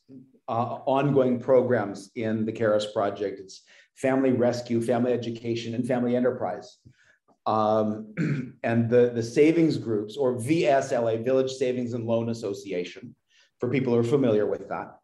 [0.48, 3.40] uh, ongoing programs in the Charis Project.
[3.40, 3.64] It's
[3.96, 6.78] family rescue, family education, and family enterprise.
[7.46, 8.14] Um,
[8.64, 13.16] and the, the savings groups, or VSLA, Village Savings and Loan Association,
[13.60, 14.98] for people who are familiar with that,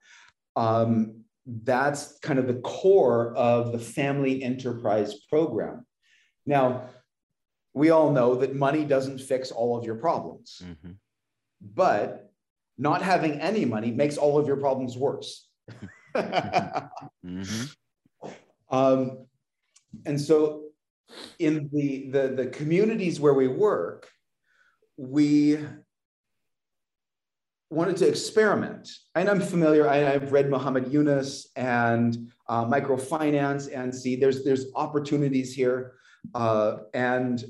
[0.55, 5.85] um, that's kind of the core of the family enterprise program.
[6.45, 6.89] Now,
[7.75, 10.61] we all know that money doesn't fix all of your problems.
[10.63, 10.93] Mm-hmm.
[11.61, 12.31] But
[12.77, 15.49] not having any money makes all of your problems worse.
[16.15, 17.65] mm-hmm.
[18.71, 19.25] um,
[20.05, 20.63] and so,
[21.37, 24.09] in the, the, the communities where we work,
[24.97, 25.59] we
[27.69, 28.89] wanted to experiment.
[29.15, 34.67] And I'm familiar, I, have read Muhammad Yunus and uh, microfinance and see there's, there's
[34.75, 35.93] opportunities here.
[36.33, 37.43] Uh, and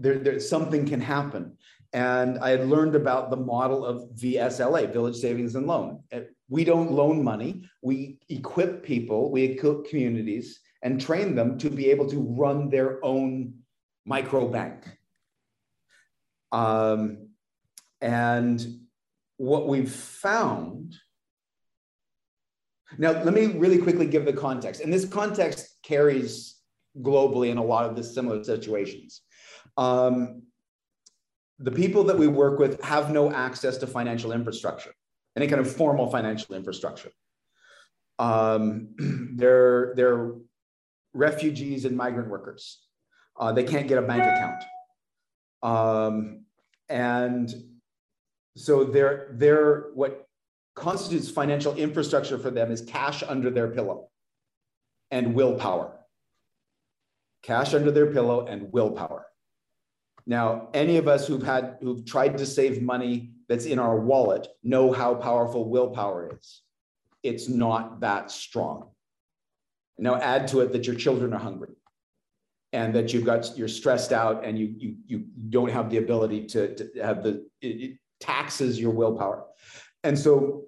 [0.00, 1.56] there, there, something can happen.
[1.92, 6.02] And I had learned about the model of VSLA, Village Savings and Loan.
[6.48, 7.64] We don't loan money.
[7.82, 13.04] We equip people, we equip communities and train them to be able to run their
[13.04, 13.54] own
[14.04, 14.84] micro bank.
[16.52, 17.28] Um,
[18.00, 18.60] and
[19.36, 20.96] what we've found
[22.98, 24.80] now, let me really quickly give the context.
[24.80, 26.59] And this context carries
[26.98, 29.22] globally in a lot of the similar situations.
[29.76, 30.42] Um,
[31.58, 34.92] the people that we work with have no access to financial infrastructure,
[35.36, 37.10] any kind of formal financial infrastructure.
[38.18, 38.88] Um,
[39.36, 40.32] they're, they're
[41.12, 42.80] refugees and migrant workers.
[43.38, 44.64] Uh, they can't get a bank account.
[45.62, 46.44] Um,
[46.88, 47.52] and
[48.56, 50.26] so they're, they're, what
[50.74, 54.08] constitutes financial infrastructure for them is cash under their pillow
[55.10, 55.99] and willpower.
[57.42, 59.26] Cash under their pillow and willpower.
[60.26, 64.46] Now, any of us who've had who've tried to save money that's in our wallet
[64.62, 66.62] know how powerful willpower is.
[67.22, 68.90] It's not that strong.
[69.98, 71.74] Now add to it that your children are hungry
[72.72, 76.46] and that you've got you're stressed out and you you you don't have the ability
[76.46, 79.44] to, to have the it, taxes your willpower.
[80.04, 80.66] And so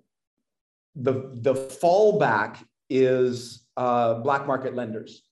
[0.97, 2.57] the the fallback
[2.91, 5.23] is uh, black market lenders.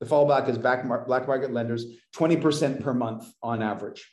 [0.00, 1.86] The fallback is black market lenders,
[2.16, 4.10] 20% per month on average.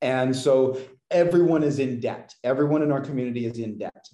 [0.00, 2.34] And so everyone is in debt.
[2.44, 4.06] Everyone in our community is in debt.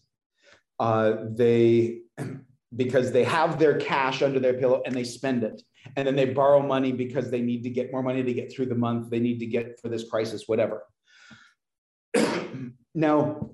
[0.78, 2.00] Uh, they
[2.74, 5.62] because they have their cash under their pillow and they spend it
[5.96, 8.66] and then they borrow money because they need to get more money to get through
[8.66, 10.82] the month they need to get for this crisis whatever
[12.94, 13.50] now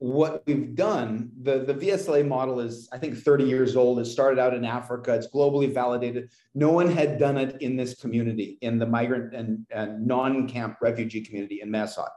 [0.00, 4.00] what we've done the, the vsla model is i think 30 years old.
[4.00, 5.12] It started out in africa.
[5.14, 6.30] It's globally validated.
[6.54, 11.20] No one had done it in this community in the migrant and, and non-camp refugee
[11.20, 12.10] community in Mae Sot.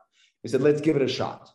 [0.44, 1.52] we said let's give it a shot.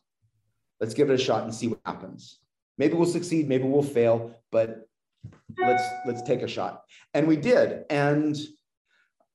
[0.80, 2.40] Let's give it a shot and see what happens.
[2.76, 4.86] Maybe we'll succeed maybe we'll fail but
[5.58, 6.82] let's let's take a shot.
[7.14, 7.84] And we did.
[7.88, 8.36] And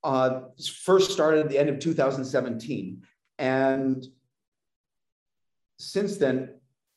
[0.03, 0.41] uh,
[0.83, 3.01] first started at the end of 2017
[3.39, 4.05] and
[5.79, 6.49] since then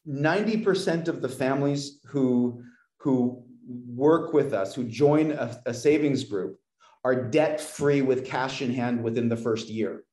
[0.09, 2.63] 90% of the families who
[2.99, 6.59] who work with us who join a, a savings group
[7.05, 10.05] are debt free with cash in hand within the first year.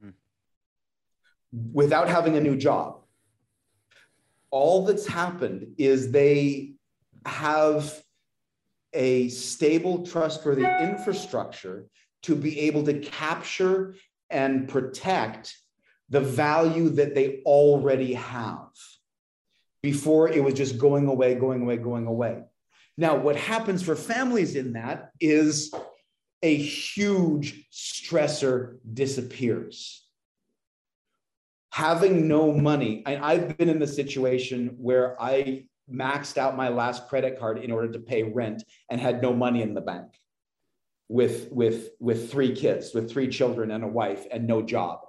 [0.00, 0.10] Hmm.
[1.72, 3.00] without having a new job.
[4.50, 6.74] All that's happened is they
[7.26, 8.00] have
[8.92, 11.86] a stable, trustworthy infrastructure
[12.22, 13.96] to be able to capture
[14.30, 15.56] and protect
[16.08, 18.68] the value that they already have
[19.84, 22.42] before it was just going away, going away, going away.
[22.96, 25.74] Now, what happens for families in that is
[26.42, 30.06] a huge stressor disappears
[31.70, 33.02] having no money.
[33.04, 37.70] I, I've been in the situation where I maxed out my last credit card in
[37.70, 40.06] order to pay rent and had no money in the bank
[41.10, 45.00] with with with three kids with three children and a wife and no job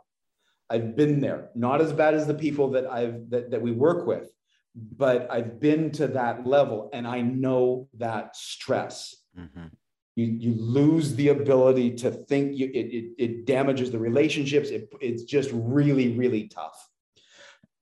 [0.69, 4.05] i've been there not as bad as the people that i've that, that we work
[4.05, 4.29] with
[4.75, 9.15] but i've been to that level and i know that stress.
[9.37, 9.67] Mm-hmm.
[10.15, 14.69] You, you lose the ability to think you, it, it, it damages the relationships.
[14.69, 16.89] It, it's just really really tough.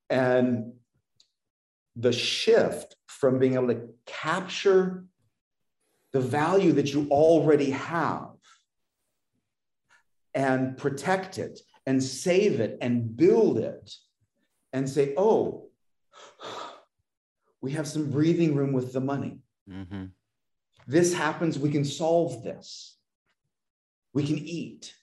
[0.09, 0.73] And
[1.95, 5.05] the shift from being able to capture
[6.11, 8.29] the value that you already have
[10.33, 13.93] and protect it and save it and build it
[14.71, 15.62] and say oh
[17.63, 19.33] we have some breathing room with the money
[19.69, 20.05] mm-hmm
[20.87, 22.97] this happens, we can solve this.
[24.13, 24.93] We can eat.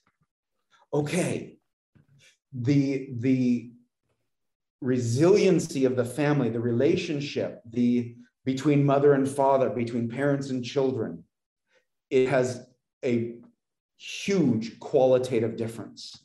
[0.92, 1.58] Okay.
[2.52, 3.72] The, the
[4.80, 11.24] resiliency of the family, the relationship, the between mother and father, between parents and children,
[12.08, 12.66] it has
[13.04, 13.34] a
[13.96, 16.24] huge qualitative difference.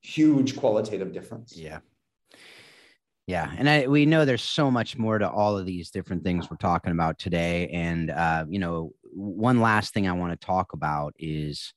[0.00, 1.56] Huge qualitative difference.
[1.56, 1.80] Yeah.
[3.26, 6.50] Yeah, and I, we know there's so much more to all of these different things
[6.50, 7.68] we're talking about today.
[7.68, 11.72] And uh, you know, one last thing I want to talk about is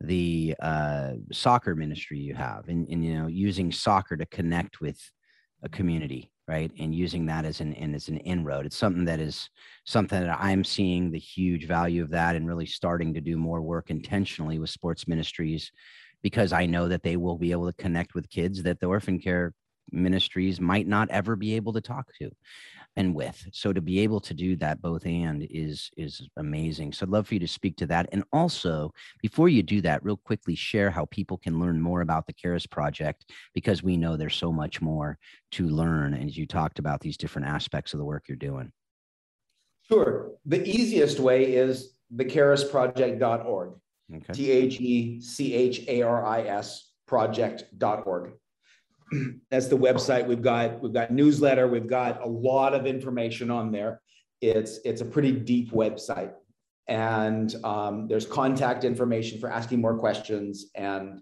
[0.00, 4.98] the uh, soccer ministry you have, and, and you know, using soccer to connect with
[5.64, 6.70] a community, right?
[6.78, 8.64] And using that as an and as an inroad.
[8.66, 9.50] It's something that is
[9.84, 13.60] something that I'm seeing the huge value of that, and really starting to do more
[13.60, 15.72] work intentionally with sports ministries
[16.22, 19.18] because I know that they will be able to connect with kids that the orphan
[19.18, 19.52] care
[19.90, 22.30] ministries might not ever be able to talk to
[22.96, 23.48] and with.
[23.52, 26.92] So to be able to do that both and is is amazing.
[26.92, 28.08] So i'd love for you to speak to that.
[28.12, 32.26] And also before you do that real quickly share how people can learn more about
[32.26, 35.18] the Charis project because we know there's so much more
[35.52, 38.70] to learn and you talked about these different aspects of the work you're doing.
[39.88, 40.32] Sure.
[40.46, 43.72] The easiest way is thecharisproject.org
[44.14, 44.32] okay.
[44.32, 45.18] t-h-e-c-h-a-r-i-s
[47.06, 48.32] project.org
[49.50, 50.26] that's the website.
[50.26, 51.68] We've got we've got newsletter.
[51.68, 54.00] We've got a lot of information on there.
[54.40, 56.32] It's it's a pretty deep website,
[56.88, 61.20] and um, there's contact information for asking more questions, and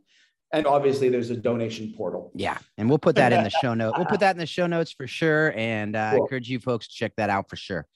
[0.53, 2.33] and obviously there's a donation portal.
[2.35, 3.95] Yeah, and we'll put that in the show note.
[3.97, 6.21] We'll put that in the show notes for sure, and uh, cool.
[6.21, 7.87] I encourage you folks to check that out for sure.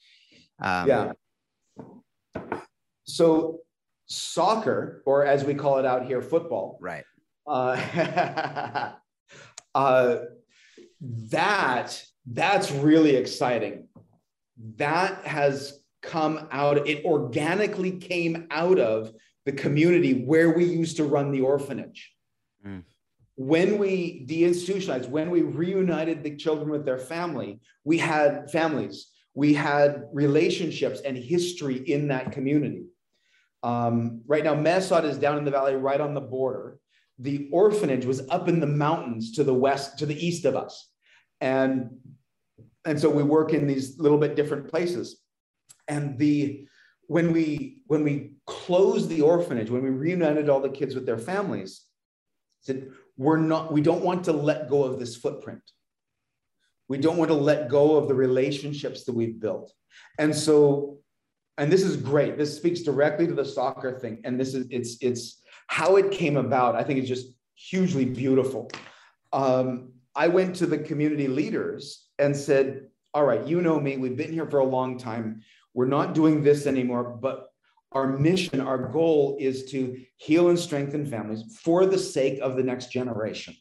[0.61, 1.11] Um, yeah.
[3.03, 3.59] So
[4.07, 6.77] soccer, or as we call it out here, football.
[6.81, 7.03] Right.
[7.47, 8.91] Uh,
[9.75, 10.19] uh,
[11.01, 13.87] that that's really exciting.
[14.77, 16.87] That has come out.
[16.87, 19.11] It organically came out of
[19.45, 22.11] the community where we used to run the orphanage.
[22.65, 22.83] Mm.
[23.35, 29.53] When we deinstitutionalized, when we reunited the children with their family, we had families, we
[29.53, 32.85] had relationships and history in that community.
[33.61, 36.79] Um, right now, Mae Sot is down in the valley, right on the border
[37.19, 40.89] the orphanage was up in the mountains to the west, to the east of us.
[41.41, 41.89] And,
[42.85, 45.21] and so we work in these little bit different places.
[45.87, 46.67] And the
[47.07, 51.19] when we when we closed the orphanage, when we reunited all the kids with their
[51.19, 51.85] families,
[52.61, 55.61] said we're not, we don't want to let go of this footprint.
[56.87, 59.71] We don't want to let go of the relationships that we've built.
[60.19, 60.99] And so,
[61.57, 62.37] and this is great.
[62.37, 64.21] This speaks directly to the soccer thing.
[64.23, 66.75] And this is, it's, it's how it came about.
[66.75, 68.71] I think it's just hugely beautiful.
[69.33, 74.17] Um, I went to the community leaders and said, all right, you know me, we've
[74.17, 75.41] been here for a long time.
[75.73, 77.49] We're not doing this anymore, but
[77.91, 82.63] our mission, our goal is to heal and strengthen families for the sake of the
[82.63, 83.55] next generation.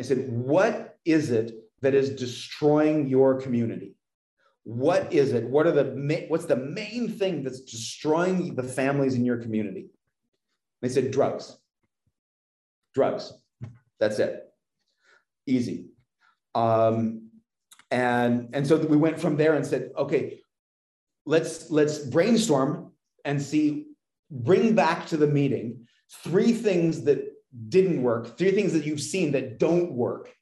[0.00, 1.52] I said, what is it
[1.82, 3.94] that is destroying your community?
[4.64, 5.44] What is it?
[5.48, 9.88] What are the what's the main thing that's destroying the families in your community?
[10.82, 11.56] They said drugs.
[12.94, 13.32] Drugs.
[14.00, 14.44] That's it.
[15.46, 15.86] Easy.
[16.54, 17.30] Um,
[17.90, 20.40] and and so we went from there and said, okay,
[21.26, 22.92] let's let's brainstorm
[23.24, 23.86] and see,
[24.30, 25.86] bring back to the meeting
[26.24, 27.24] three things that
[27.68, 30.34] didn't work, three things that you've seen that don't work,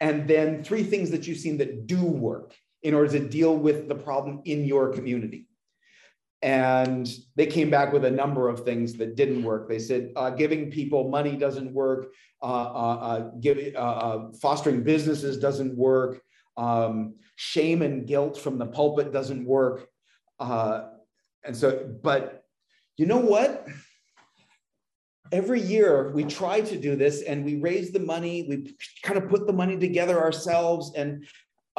[0.00, 3.88] and then three things that you've seen that do work in order to deal with
[3.88, 5.46] the problem in your community.
[6.42, 9.68] And they came back with a number of things that didn't work.
[9.68, 12.12] They said uh, giving people money doesn't work,
[12.42, 16.22] uh, uh, uh give, uh, uh, fostering businesses doesn't work,
[16.56, 19.88] um, shame and guilt from the pulpit doesn't work.
[20.38, 22.44] and so, but
[22.96, 23.66] you know what?
[25.30, 29.28] every year we try to do this and we raise the money we kind of
[29.28, 31.26] put the money together ourselves and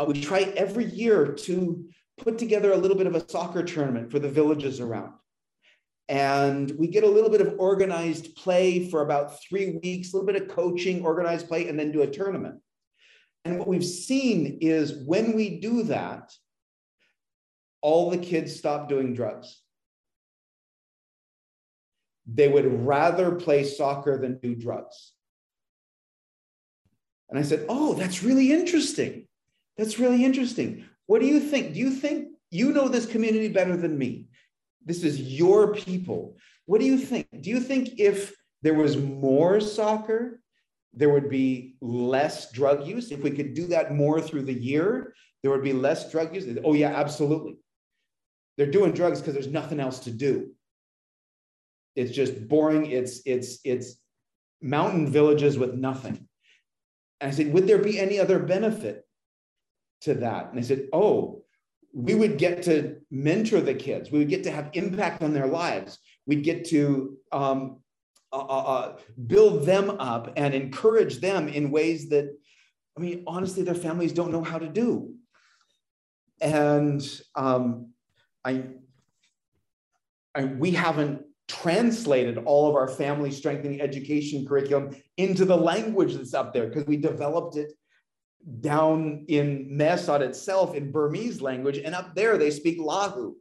[0.07, 1.83] we try every year to
[2.19, 5.13] put together a little bit of a soccer tournament for the villages around
[6.07, 10.31] and we get a little bit of organized play for about three weeks a little
[10.31, 12.59] bit of coaching organized play and then do a tournament
[13.45, 16.31] and what we've seen is when we do that
[17.81, 19.61] all the kids stop doing drugs
[22.33, 25.13] they would rather play soccer than do drugs.
[27.29, 29.27] And I said, Oh, that's really interesting.
[29.77, 30.85] That's really interesting.
[31.09, 31.73] What do you think?
[31.73, 34.27] Do you think you know this community better than me?
[34.85, 36.37] This is your people.
[36.67, 37.25] What do you think?
[37.41, 40.39] Do you think if there was more soccer,
[40.93, 43.11] there would be less drug use?
[43.11, 46.59] If we could do that more through the year, there would be less drug use?
[46.63, 47.57] Oh, yeah, absolutely.
[48.55, 50.51] They're doing drugs because there's nothing else to do.
[51.95, 52.85] It's just boring.
[52.91, 53.95] It's it's it's
[54.61, 56.27] mountain villages with nothing.
[57.19, 59.08] And I said, would there be any other benefit
[60.01, 60.49] to that?
[60.49, 61.43] And I said, oh,
[61.93, 64.11] we would get to mentor the kids.
[64.11, 65.97] We would get to have impact on their lives.
[66.25, 67.79] We'd get to um,
[68.31, 72.29] uh, uh, uh build them up and encourage them in ways that,
[72.97, 75.15] I mean, honestly, their families don't know how to do.
[76.41, 77.01] And
[77.35, 77.89] um,
[78.45, 78.65] I,
[80.35, 86.35] I, we haven't translated all of our family strengthening education curriculum into the language that's
[86.35, 87.73] up there because we developed it
[88.61, 91.77] down in Mae Sot itself in Burmese language.
[91.77, 93.33] And up there, they speak Lahu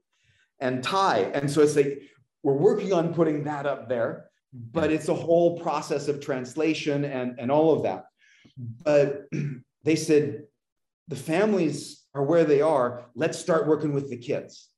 [0.60, 1.30] and Thai.
[1.34, 2.02] And so it's like,
[2.42, 7.38] we're working on putting that up there, but it's a whole process of translation and,
[7.38, 8.06] and all of that.
[8.56, 9.26] But
[9.84, 10.44] they said,
[11.08, 13.06] the families are where they are.
[13.14, 14.68] Let's start working with the kids.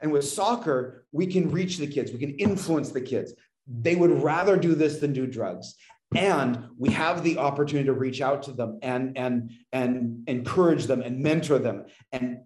[0.00, 3.32] And with soccer, we can reach the kids, we can influence the kids.
[3.66, 5.74] They would rather do this than do drugs.
[6.14, 11.02] And we have the opportunity to reach out to them and, and, and encourage them
[11.02, 12.38] and mentor them and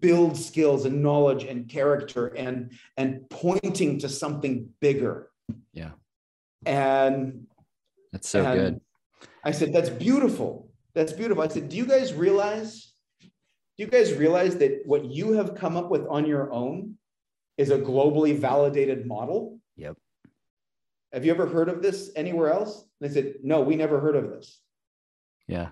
[0.00, 5.30] build skills and knowledge and character and, and pointing to something bigger.
[5.72, 5.90] Yeah.
[6.64, 7.46] And
[8.12, 8.80] that's so and good.
[9.44, 10.70] I said, that's beautiful.
[10.94, 11.42] That's beautiful.
[11.42, 12.88] I said, do you guys realize
[13.78, 16.96] do you guys realize that what you have come up with on your own
[17.56, 19.60] is a globally validated model?
[19.76, 19.96] Yep.
[21.12, 22.84] Have you ever heard of this anywhere else?
[23.00, 24.60] they said, no, we never heard of this.
[25.46, 25.68] Yeah.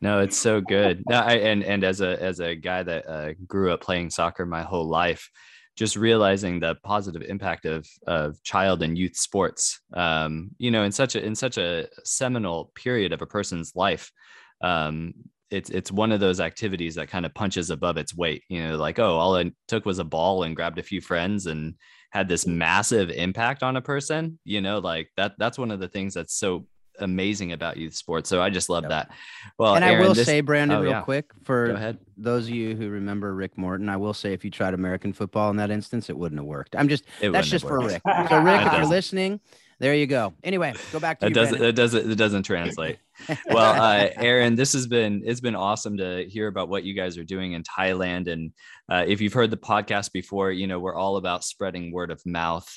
[0.00, 1.02] No, it's so good.
[1.08, 4.44] No, I, and and as a as a guy that uh, grew up playing soccer
[4.44, 5.30] my whole life,
[5.74, 10.92] just realizing the positive impact of of child and youth sports, um, you know, in
[10.92, 14.12] such a in such a seminal period of a person's life,
[14.60, 15.14] um,
[15.50, 18.42] it's it's one of those activities that kind of punches above its weight.
[18.50, 21.46] You know, like oh, all it took was a ball and grabbed a few friends
[21.46, 21.74] and
[22.10, 24.38] had this massive impact on a person.
[24.44, 25.34] You know, like that.
[25.38, 26.66] That's one of the things that's so
[26.98, 28.28] amazing about youth sports.
[28.28, 28.90] So I just love yep.
[28.90, 29.10] that.
[29.58, 31.02] Well, and Aaron, I will this, say, Brandon, oh, real yeah.
[31.02, 34.74] quick, for those of you who remember Rick Morton, I will say if you tried
[34.74, 36.76] American football in that instance, it wouldn't have worked.
[36.76, 38.02] I'm just it that's just for Rick.
[38.28, 39.40] So Rick, if you're listening,
[39.78, 40.34] there you go.
[40.42, 41.34] Anyway, go back to it.
[41.34, 42.98] Doesn't it doesn't it doesn't translate.
[43.50, 47.18] well, uh, Aaron, this has been it's been awesome to hear about what you guys
[47.18, 48.30] are doing in Thailand.
[48.30, 48.52] And
[48.88, 52.24] uh, if you've heard the podcast before, you know we're all about spreading word of
[52.24, 52.68] mouth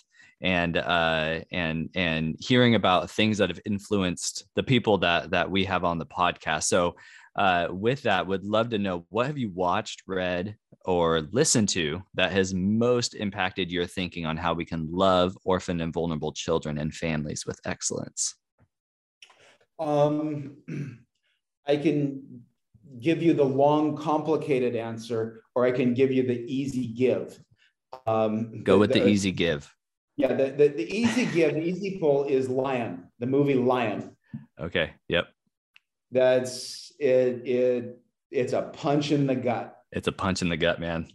[0.41, 5.65] and uh, and and hearing about things that have influenced the people that that we
[5.65, 6.63] have on the podcast.
[6.63, 6.95] So
[7.35, 12.01] uh, with that, would love to know what have you watched, read, or listened to
[12.13, 16.77] that has most impacted your thinking on how we can love orphan and vulnerable children
[16.77, 18.35] and families with excellence.
[19.77, 20.57] Um,
[21.67, 22.43] I can
[22.99, 27.39] give you the long, complicated answer, or I can give you the easy give.
[28.07, 29.73] Um, Go with the, the, easy give.
[30.17, 34.15] Yeah, the, the, the easy give, the easy pull is Lion, the movie Lion.
[34.59, 34.91] Okay.
[35.07, 35.27] Yep.
[36.11, 37.47] That's it.
[37.47, 37.99] It
[38.31, 39.78] it's a punch in the gut.
[39.91, 41.07] It's a punch in the gut, man.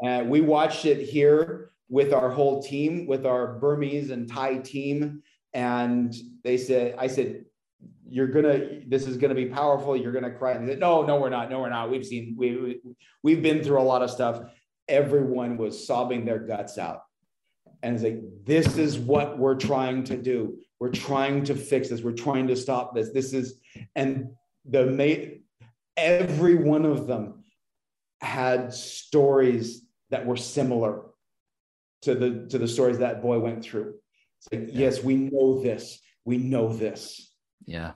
[0.00, 4.58] and uh, we watched it here with our whole team, with our Burmese and Thai
[4.58, 5.22] team,
[5.54, 7.44] and they said, "I said,
[8.12, 9.96] you're gonna this is gonna be powerful.
[9.96, 10.52] You're gonna cry.
[10.52, 11.50] And they said no no we're not.
[11.50, 11.90] No we're not.
[11.90, 12.80] We've seen we, we
[13.22, 14.42] we've been through a lot of stuff.
[14.86, 17.04] Everyone was sobbing their guts out.
[17.82, 20.58] And it's like this is what we're trying to do.
[20.78, 22.02] We're trying to fix this.
[22.02, 23.12] We're trying to stop this.
[23.12, 23.58] This is
[23.96, 24.28] and
[24.66, 25.44] the mate
[25.96, 27.41] every one of them
[28.22, 31.02] had stories that were similar
[32.02, 33.94] to the to the stories that boy went through
[34.38, 37.32] it's like yes we know this we know this
[37.66, 37.92] yeah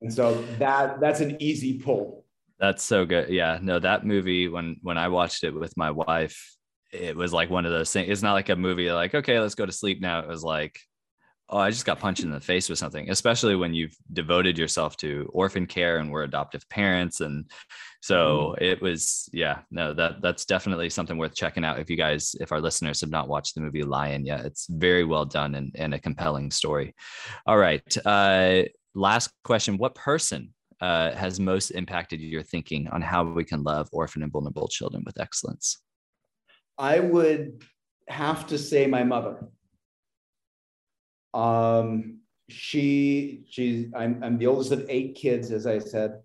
[0.00, 2.24] and so that that's an easy pull.
[2.58, 3.28] That's so good.
[3.28, 3.58] Yeah.
[3.60, 6.56] No, that movie when when I watched it with my wife,
[6.92, 8.08] it was like one of those things.
[8.10, 10.20] It's not like a movie like, okay, let's go to sleep now.
[10.20, 10.78] It was like,
[11.50, 14.96] oh, I just got punched in the face with something, especially when you've devoted yourself
[14.98, 17.20] to orphan care and we're adoptive parents.
[17.20, 17.50] And
[18.00, 18.62] so mm.
[18.62, 21.78] it was, yeah, no, that that's definitely something worth checking out.
[21.78, 25.04] If you guys, if our listeners have not watched the movie Lion yet, it's very
[25.04, 26.94] well done and, and a compelling story.
[27.46, 27.96] All right.
[28.06, 33.62] Uh, last question What person uh, has most impacted your thinking on how we can
[33.62, 35.78] love orphan and vulnerable children with excellence?
[36.76, 37.64] I would
[38.08, 39.48] have to say my mother.
[41.34, 42.18] Um,
[42.48, 46.20] she, she's, I'm, I'm the oldest of eight kids, as I said.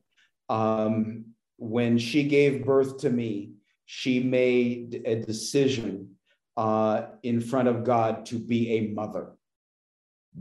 [0.49, 1.25] Um,
[1.57, 3.53] when she gave birth to me,
[3.85, 6.15] she made a decision
[6.57, 9.33] uh, in front of God to be a mother.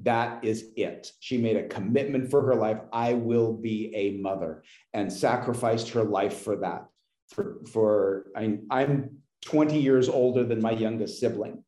[0.02, 1.10] That is it.
[1.20, 2.78] She made a commitment for her life.
[2.92, 4.62] I will be a mother
[4.94, 6.86] and sacrificed her life for that.
[7.30, 11.64] For, for I, I'm 20 years older than my youngest sibling.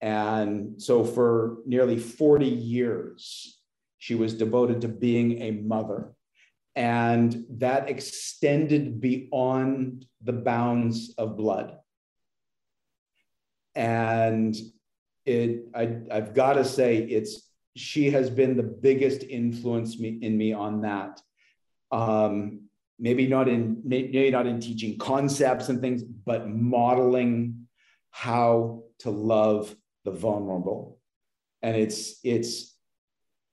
[0.00, 3.60] And so for nearly 40 years,
[3.98, 6.12] she was devoted to being a mother.
[6.76, 11.76] And that extended beyond the bounds of blood.
[13.74, 14.56] And
[15.26, 20.38] it I, I've got to say it's she has been the biggest influence me in
[20.38, 21.20] me on that.
[21.90, 22.68] Um,
[22.98, 27.66] maybe not in maybe not in teaching concepts and things, but modeling
[28.10, 29.74] how to love
[30.10, 30.98] the vulnerable.
[31.62, 32.76] And it's it's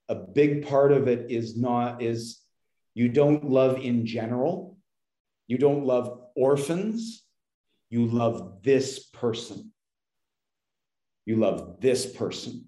[0.08, 2.40] a big part of it is not is
[2.94, 4.78] you don't love in general.
[5.48, 7.24] You don't love orphans.
[7.90, 9.72] You love this person.
[11.24, 12.66] You love this person.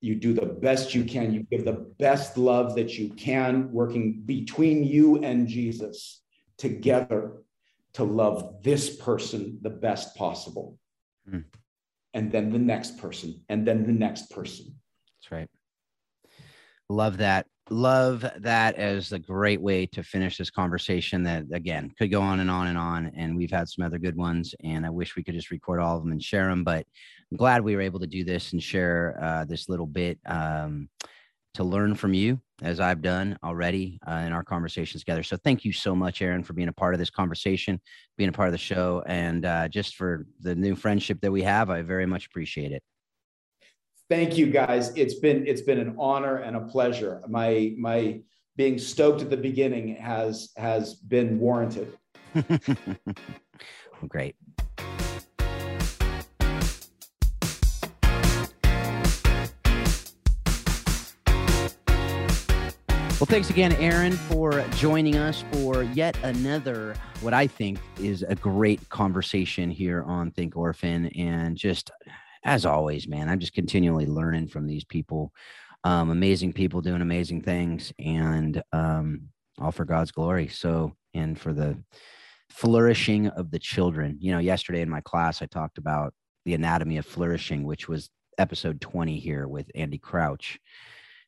[0.00, 1.32] You do the best you can.
[1.32, 6.22] You give the best love that you can, working between you and Jesus
[6.56, 7.32] together
[7.92, 10.78] to love this person the best possible.
[11.28, 11.44] Mm.
[12.14, 14.74] And then the next person, and then the next person.
[15.20, 15.48] That's right.
[16.88, 22.10] Love that love that as a great way to finish this conversation that again could
[22.10, 24.90] go on and on and on and we've had some other good ones and i
[24.90, 26.84] wish we could just record all of them and share them but
[27.30, 30.88] i'm glad we were able to do this and share uh, this little bit um,
[31.54, 35.64] to learn from you as i've done already uh, in our conversations together so thank
[35.64, 37.80] you so much aaron for being a part of this conversation
[38.16, 41.42] being a part of the show and uh, just for the new friendship that we
[41.42, 42.82] have i very much appreciate it
[44.10, 44.94] thank you guys.
[44.96, 47.22] It's been it's been an honor and a pleasure.
[47.28, 48.20] My my
[48.56, 51.96] being stoked at the beginning has has been warranted.
[54.08, 54.34] Great.
[63.20, 68.34] Well, thanks again, Aaron, for joining us for yet another, what I think is a
[68.34, 71.08] great conversation here on Think Orphan.
[71.08, 71.90] And just
[72.44, 75.34] as always, man, I'm just continually learning from these people.
[75.84, 80.48] Um, amazing people doing amazing things, and um, all for God's glory.
[80.48, 81.76] So, and for the
[82.48, 84.16] flourishing of the children.
[84.18, 86.14] You know, yesterday in my class, I talked about
[86.46, 88.08] the anatomy of flourishing, which was
[88.38, 90.58] episode 20 here with Andy Crouch.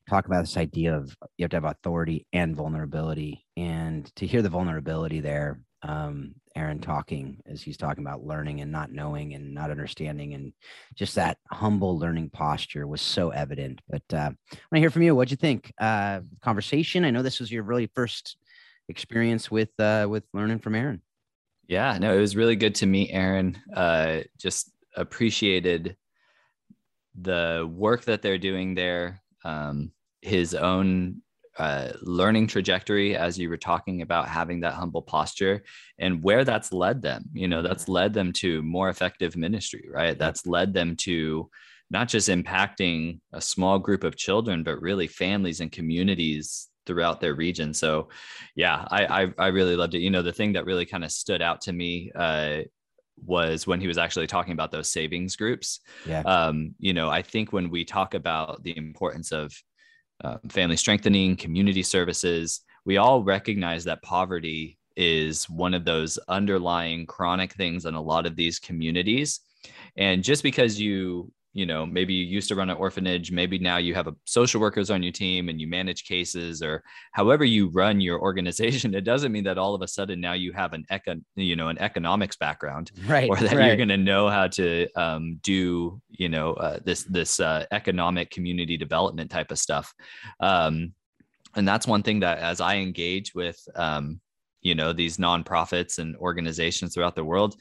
[0.08, 3.46] Talk about this idea of you have to have authority and vulnerability.
[3.56, 8.70] And to hear the vulnerability there, um, Aaron talking as he's talking about learning and
[8.70, 10.52] not knowing and not understanding and
[10.94, 13.80] just that humble learning posture was so evident.
[13.88, 15.14] But uh, I want to hear from you.
[15.14, 15.72] What'd you think?
[15.80, 17.04] Uh, conversation.
[17.04, 18.36] I know this was your really first
[18.88, 21.02] experience with uh, with learning from Aaron.
[21.68, 23.58] Yeah, no, it was really good to meet Aaron.
[23.74, 25.96] Uh, just appreciated
[27.18, 29.21] the work that they're doing there.
[29.44, 31.22] Um, his own
[31.58, 35.62] uh, learning trajectory as you were talking about having that humble posture
[35.98, 40.18] and where that's led them you know that's led them to more effective ministry right?
[40.18, 41.50] That's led them to
[41.90, 47.34] not just impacting a small group of children but really families and communities throughout their
[47.34, 47.74] region.
[47.74, 48.08] So
[48.56, 50.00] yeah i i, I really loved it.
[50.00, 52.62] You know the thing that really kind of stood out to me uh,
[53.24, 55.80] was when he was actually talking about those savings groups.
[56.06, 56.20] Yeah.
[56.20, 59.52] Um, you know, I think when we talk about the importance of
[60.22, 62.60] uh, family strengthening, community services.
[62.84, 68.26] We all recognize that poverty is one of those underlying chronic things in a lot
[68.26, 69.40] of these communities.
[69.96, 73.76] And just because you you know maybe you used to run an orphanage maybe now
[73.76, 76.82] you have a social workers on your team and you manage cases or
[77.12, 80.52] however you run your organization it doesn't mean that all of a sudden now you
[80.52, 83.66] have an econ you know an economics background right or that right.
[83.66, 88.30] you're going to know how to um, do you know uh, this this uh, economic
[88.30, 89.92] community development type of stuff
[90.40, 90.92] um,
[91.54, 94.20] and that's one thing that as i engage with um,
[94.62, 97.56] you know these nonprofits and organizations throughout the world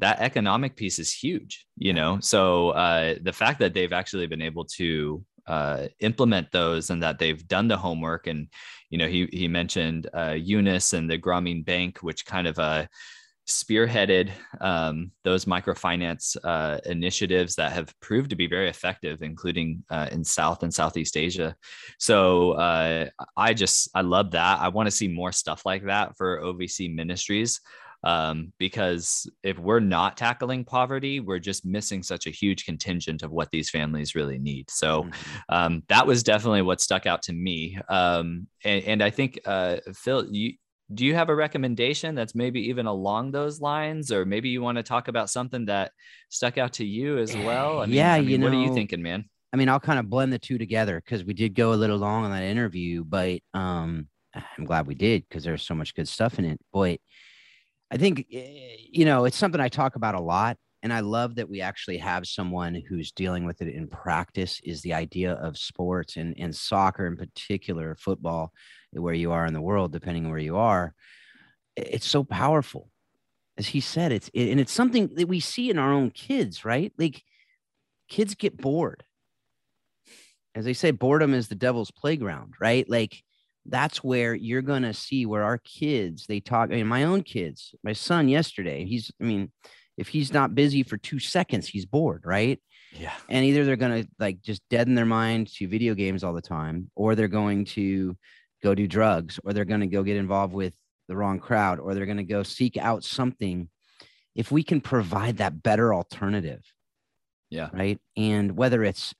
[0.00, 4.42] that economic piece is huge you know so uh, the fact that they've actually been
[4.42, 8.48] able to uh, implement those and that they've done the homework and
[8.90, 12.86] you know he he mentioned uh, Yunus and the Grameen Bank which kind of uh,
[13.50, 14.30] spearheaded
[14.60, 20.22] um, those microfinance uh, initiatives that have proved to be very effective, including uh, in
[20.24, 21.54] South and Southeast Asia.
[21.98, 24.60] So uh, I just I love that.
[24.60, 27.60] I want to see more stuff like that for OVC ministries
[28.04, 33.30] um, because if we're not tackling poverty, we're just missing such a huge contingent of
[33.30, 34.70] what these families really need.
[34.70, 35.40] So mm-hmm.
[35.48, 37.78] um, that was definitely what stuck out to me.
[37.88, 40.54] Um, and, and, I think uh, Phil, you
[40.92, 44.76] do you have a recommendation that's maybe even along those lines, or maybe you want
[44.76, 45.92] to talk about something that
[46.30, 47.80] stuck out to you as well?
[47.80, 49.24] I mean, yeah, I mean, you know, what are you thinking, man?
[49.52, 51.98] I mean, I'll kind of blend the two together because we did go a little
[51.98, 56.08] long on that interview, but um, I'm glad we did because there's so much good
[56.08, 56.60] stuff in it.
[56.72, 57.00] But
[57.90, 60.56] I think, eh, you know, it's something I talk about a lot.
[60.82, 64.80] And I love that we actually have someone who's dealing with it in practice is
[64.80, 68.52] the idea of sports and, and soccer in particular, football,
[68.92, 70.94] where you are in the world, depending on where you are.
[71.76, 72.88] It's so powerful.
[73.58, 76.94] As he said, it's, and it's something that we see in our own kids, right?
[76.96, 77.22] Like
[78.08, 79.04] kids get bored.
[80.54, 82.88] As they say, boredom is the devil's playground, right?
[82.88, 83.22] Like
[83.66, 87.22] that's where you're going to see where our kids they talk I mean, my own
[87.22, 89.52] kids my son yesterday he's i mean
[89.96, 92.60] if he's not busy for two seconds he's bored right?
[92.92, 93.12] Yeah.
[93.28, 96.42] And either they're going to like just deaden their mind to video games all the
[96.42, 98.16] time or they're going to
[98.64, 100.74] go do drugs or they're going to go get involved with
[101.06, 103.68] the wrong crowd or they're going to go seek out something.
[104.34, 106.62] If we can provide that better alternative
[107.50, 107.68] yeah.
[107.72, 107.98] right?
[108.16, 109.14] And whether it's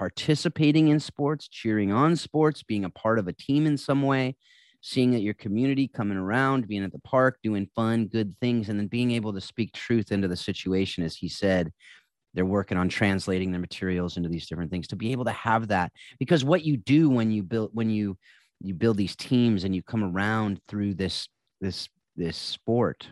[0.00, 4.34] participating in sports, cheering on sports, being a part of a team in some way,
[4.80, 8.80] seeing that your community coming around, being at the park, doing fun, good things, and
[8.80, 11.04] then being able to speak truth into the situation.
[11.04, 11.70] As he said,
[12.32, 15.68] they're working on translating their materials into these different things to be able to have
[15.68, 15.92] that.
[16.18, 18.16] Because what you do when you build, when you,
[18.62, 21.28] you build these teams and you come around through this,
[21.60, 23.06] this, this sport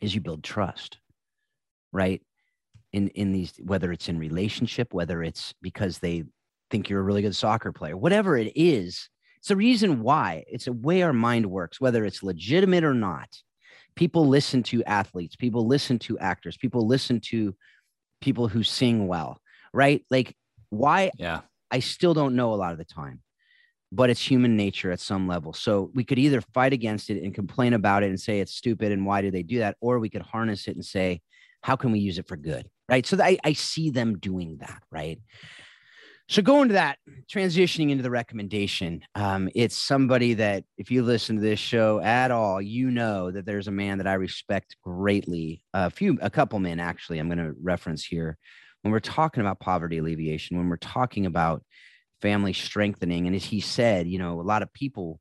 [0.00, 1.00] is you build trust,
[1.92, 2.22] right?
[2.92, 6.24] In in these whether it's in relationship whether it's because they
[6.70, 9.08] think you're a really good soccer player whatever it is
[9.38, 10.44] it's a reason why.
[10.48, 13.28] It's a way our mind works whether it's legitimate or not.
[13.94, 17.54] People listen to athletes people listen to actors people listen to
[18.20, 19.40] people who sing well
[19.72, 20.04] right?
[20.10, 20.36] Like
[20.70, 21.40] why yeah.
[21.70, 23.22] I still don't know a lot of the time
[23.90, 25.54] but it's human nature at some level.
[25.54, 28.92] So we could either fight against it and complain about it and say it's stupid
[28.92, 31.22] and why do they do that or we could harness it and say
[31.62, 33.06] how can we use it for good right?
[33.06, 35.18] So I, I see them doing that right?
[36.30, 36.98] So going to that
[37.32, 42.30] transitioning into the recommendation um, it's somebody that if you listen to this show at
[42.30, 46.58] all you know that there's a man that i respect greatly a few a couple
[46.58, 48.36] men actually i'm going to reference here.
[48.82, 51.62] When we're talking about poverty alleviation when we're talking about
[52.20, 55.20] family strengthening and as he said you know a lot of people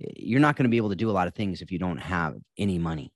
[0.00, 1.78] eh, you're not going to be able to do a lot of things if you
[1.78, 3.12] don't have any money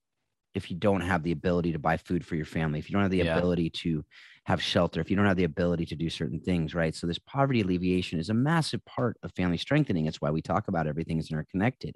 [0.56, 3.02] if you don't have the ability to buy food for your family, if you don't
[3.02, 3.36] have the yeah.
[3.36, 4.02] ability to
[4.46, 6.94] have shelter, if you don't have the ability to do certain things, right?
[6.94, 10.06] So this poverty alleviation is a massive part of family strengthening.
[10.06, 11.94] It's why we talk about everything is interconnected.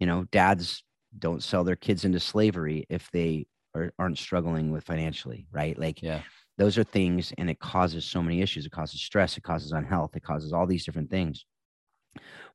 [0.00, 0.82] You know, dads
[1.16, 5.78] don't sell their kids into slavery if they are, aren't struggling with financially, right?
[5.78, 6.22] Like, yeah,
[6.56, 8.66] those are things, and it causes so many issues.
[8.66, 11.44] It causes stress, it causes unhealth, it causes all these different things.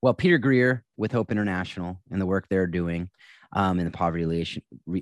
[0.02, 3.10] Well, Peter Greer with Hope International and the work they're doing
[3.54, 4.24] um, in the poverty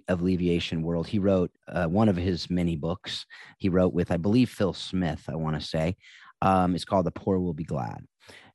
[0.08, 3.26] alleviation, world, he wrote uh, one of his many books.
[3.58, 5.96] He wrote with, I believe, Phil Smith, I want to say.
[6.42, 8.06] Um, it's called The Poor Will Be Glad.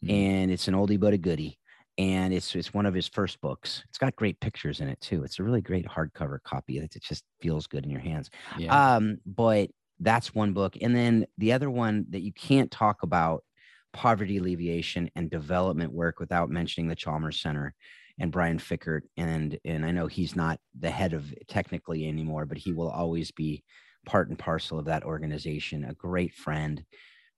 [0.05, 0.11] Mm-hmm.
[0.11, 1.59] And it's an oldie but a goodie
[1.99, 3.83] and it's it's one of his first books.
[3.89, 5.25] It's got great pictures in it too.
[5.25, 6.79] It's a really great hardcover copy.
[6.79, 8.31] It, it just feels good in your hands.
[8.59, 8.97] Yeah.
[8.97, 9.71] Um, but
[10.01, 13.45] that's one book, and then the other one that you can't talk about
[13.93, 17.75] poverty alleviation and development work without mentioning the Chalmers Center
[18.19, 19.03] and Brian Fikkert.
[19.17, 23.31] And and I know he's not the head of technically anymore, but he will always
[23.31, 23.65] be
[24.07, 25.85] part and parcel of that organization.
[25.85, 26.85] A great friend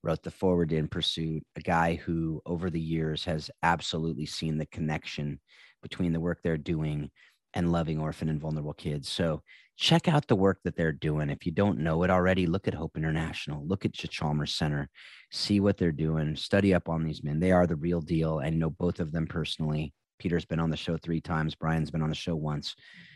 [0.03, 4.65] wrote the forward in pursuit a guy who over the years has absolutely seen the
[4.67, 5.39] connection
[5.81, 7.09] between the work they're doing
[7.53, 9.41] and loving orphan and vulnerable kids so
[9.75, 12.73] check out the work that they're doing if you don't know it already look at
[12.73, 14.89] hope international look at chalmers center
[15.31, 18.59] see what they're doing study up on these men they are the real deal and
[18.59, 21.55] know both of them personally peter's been on the show three times.
[21.55, 22.75] Brian's been on the show once.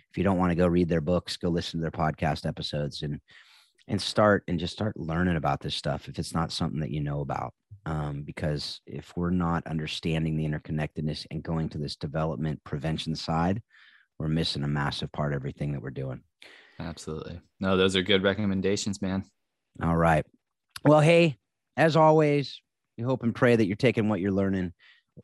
[0.09, 3.03] If you don't want to go read their books go listen to their podcast episodes
[3.03, 3.19] and
[3.87, 7.01] and start and just start learning about this stuff if it's not something that you
[7.01, 7.53] know about.
[7.85, 13.61] Um, because if we're not understanding the interconnectedness and going to this development prevention side
[14.19, 16.21] we're missing a massive part of everything that we're doing.
[16.79, 17.41] Absolutely.
[17.59, 19.25] No those are good recommendations man.
[19.81, 20.25] All right.
[20.85, 21.37] Well hey
[21.75, 22.61] as always
[22.97, 24.73] we hope and pray that you're taking what you're learning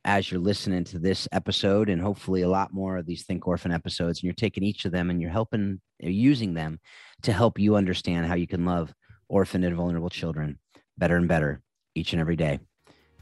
[0.06, 3.72] as you're listening to this episode and hopefully a lot more of these think orphan
[3.72, 6.80] episodes and you're taking each of them and you're helping using them
[7.22, 8.94] to help you understand how you can love
[9.28, 10.60] orphan and vulnerable children
[10.98, 11.62] better and better
[11.96, 12.60] each and every day.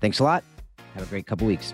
[0.02, 0.44] Thanks a lot.
[0.94, 1.74] Have a great couple weeks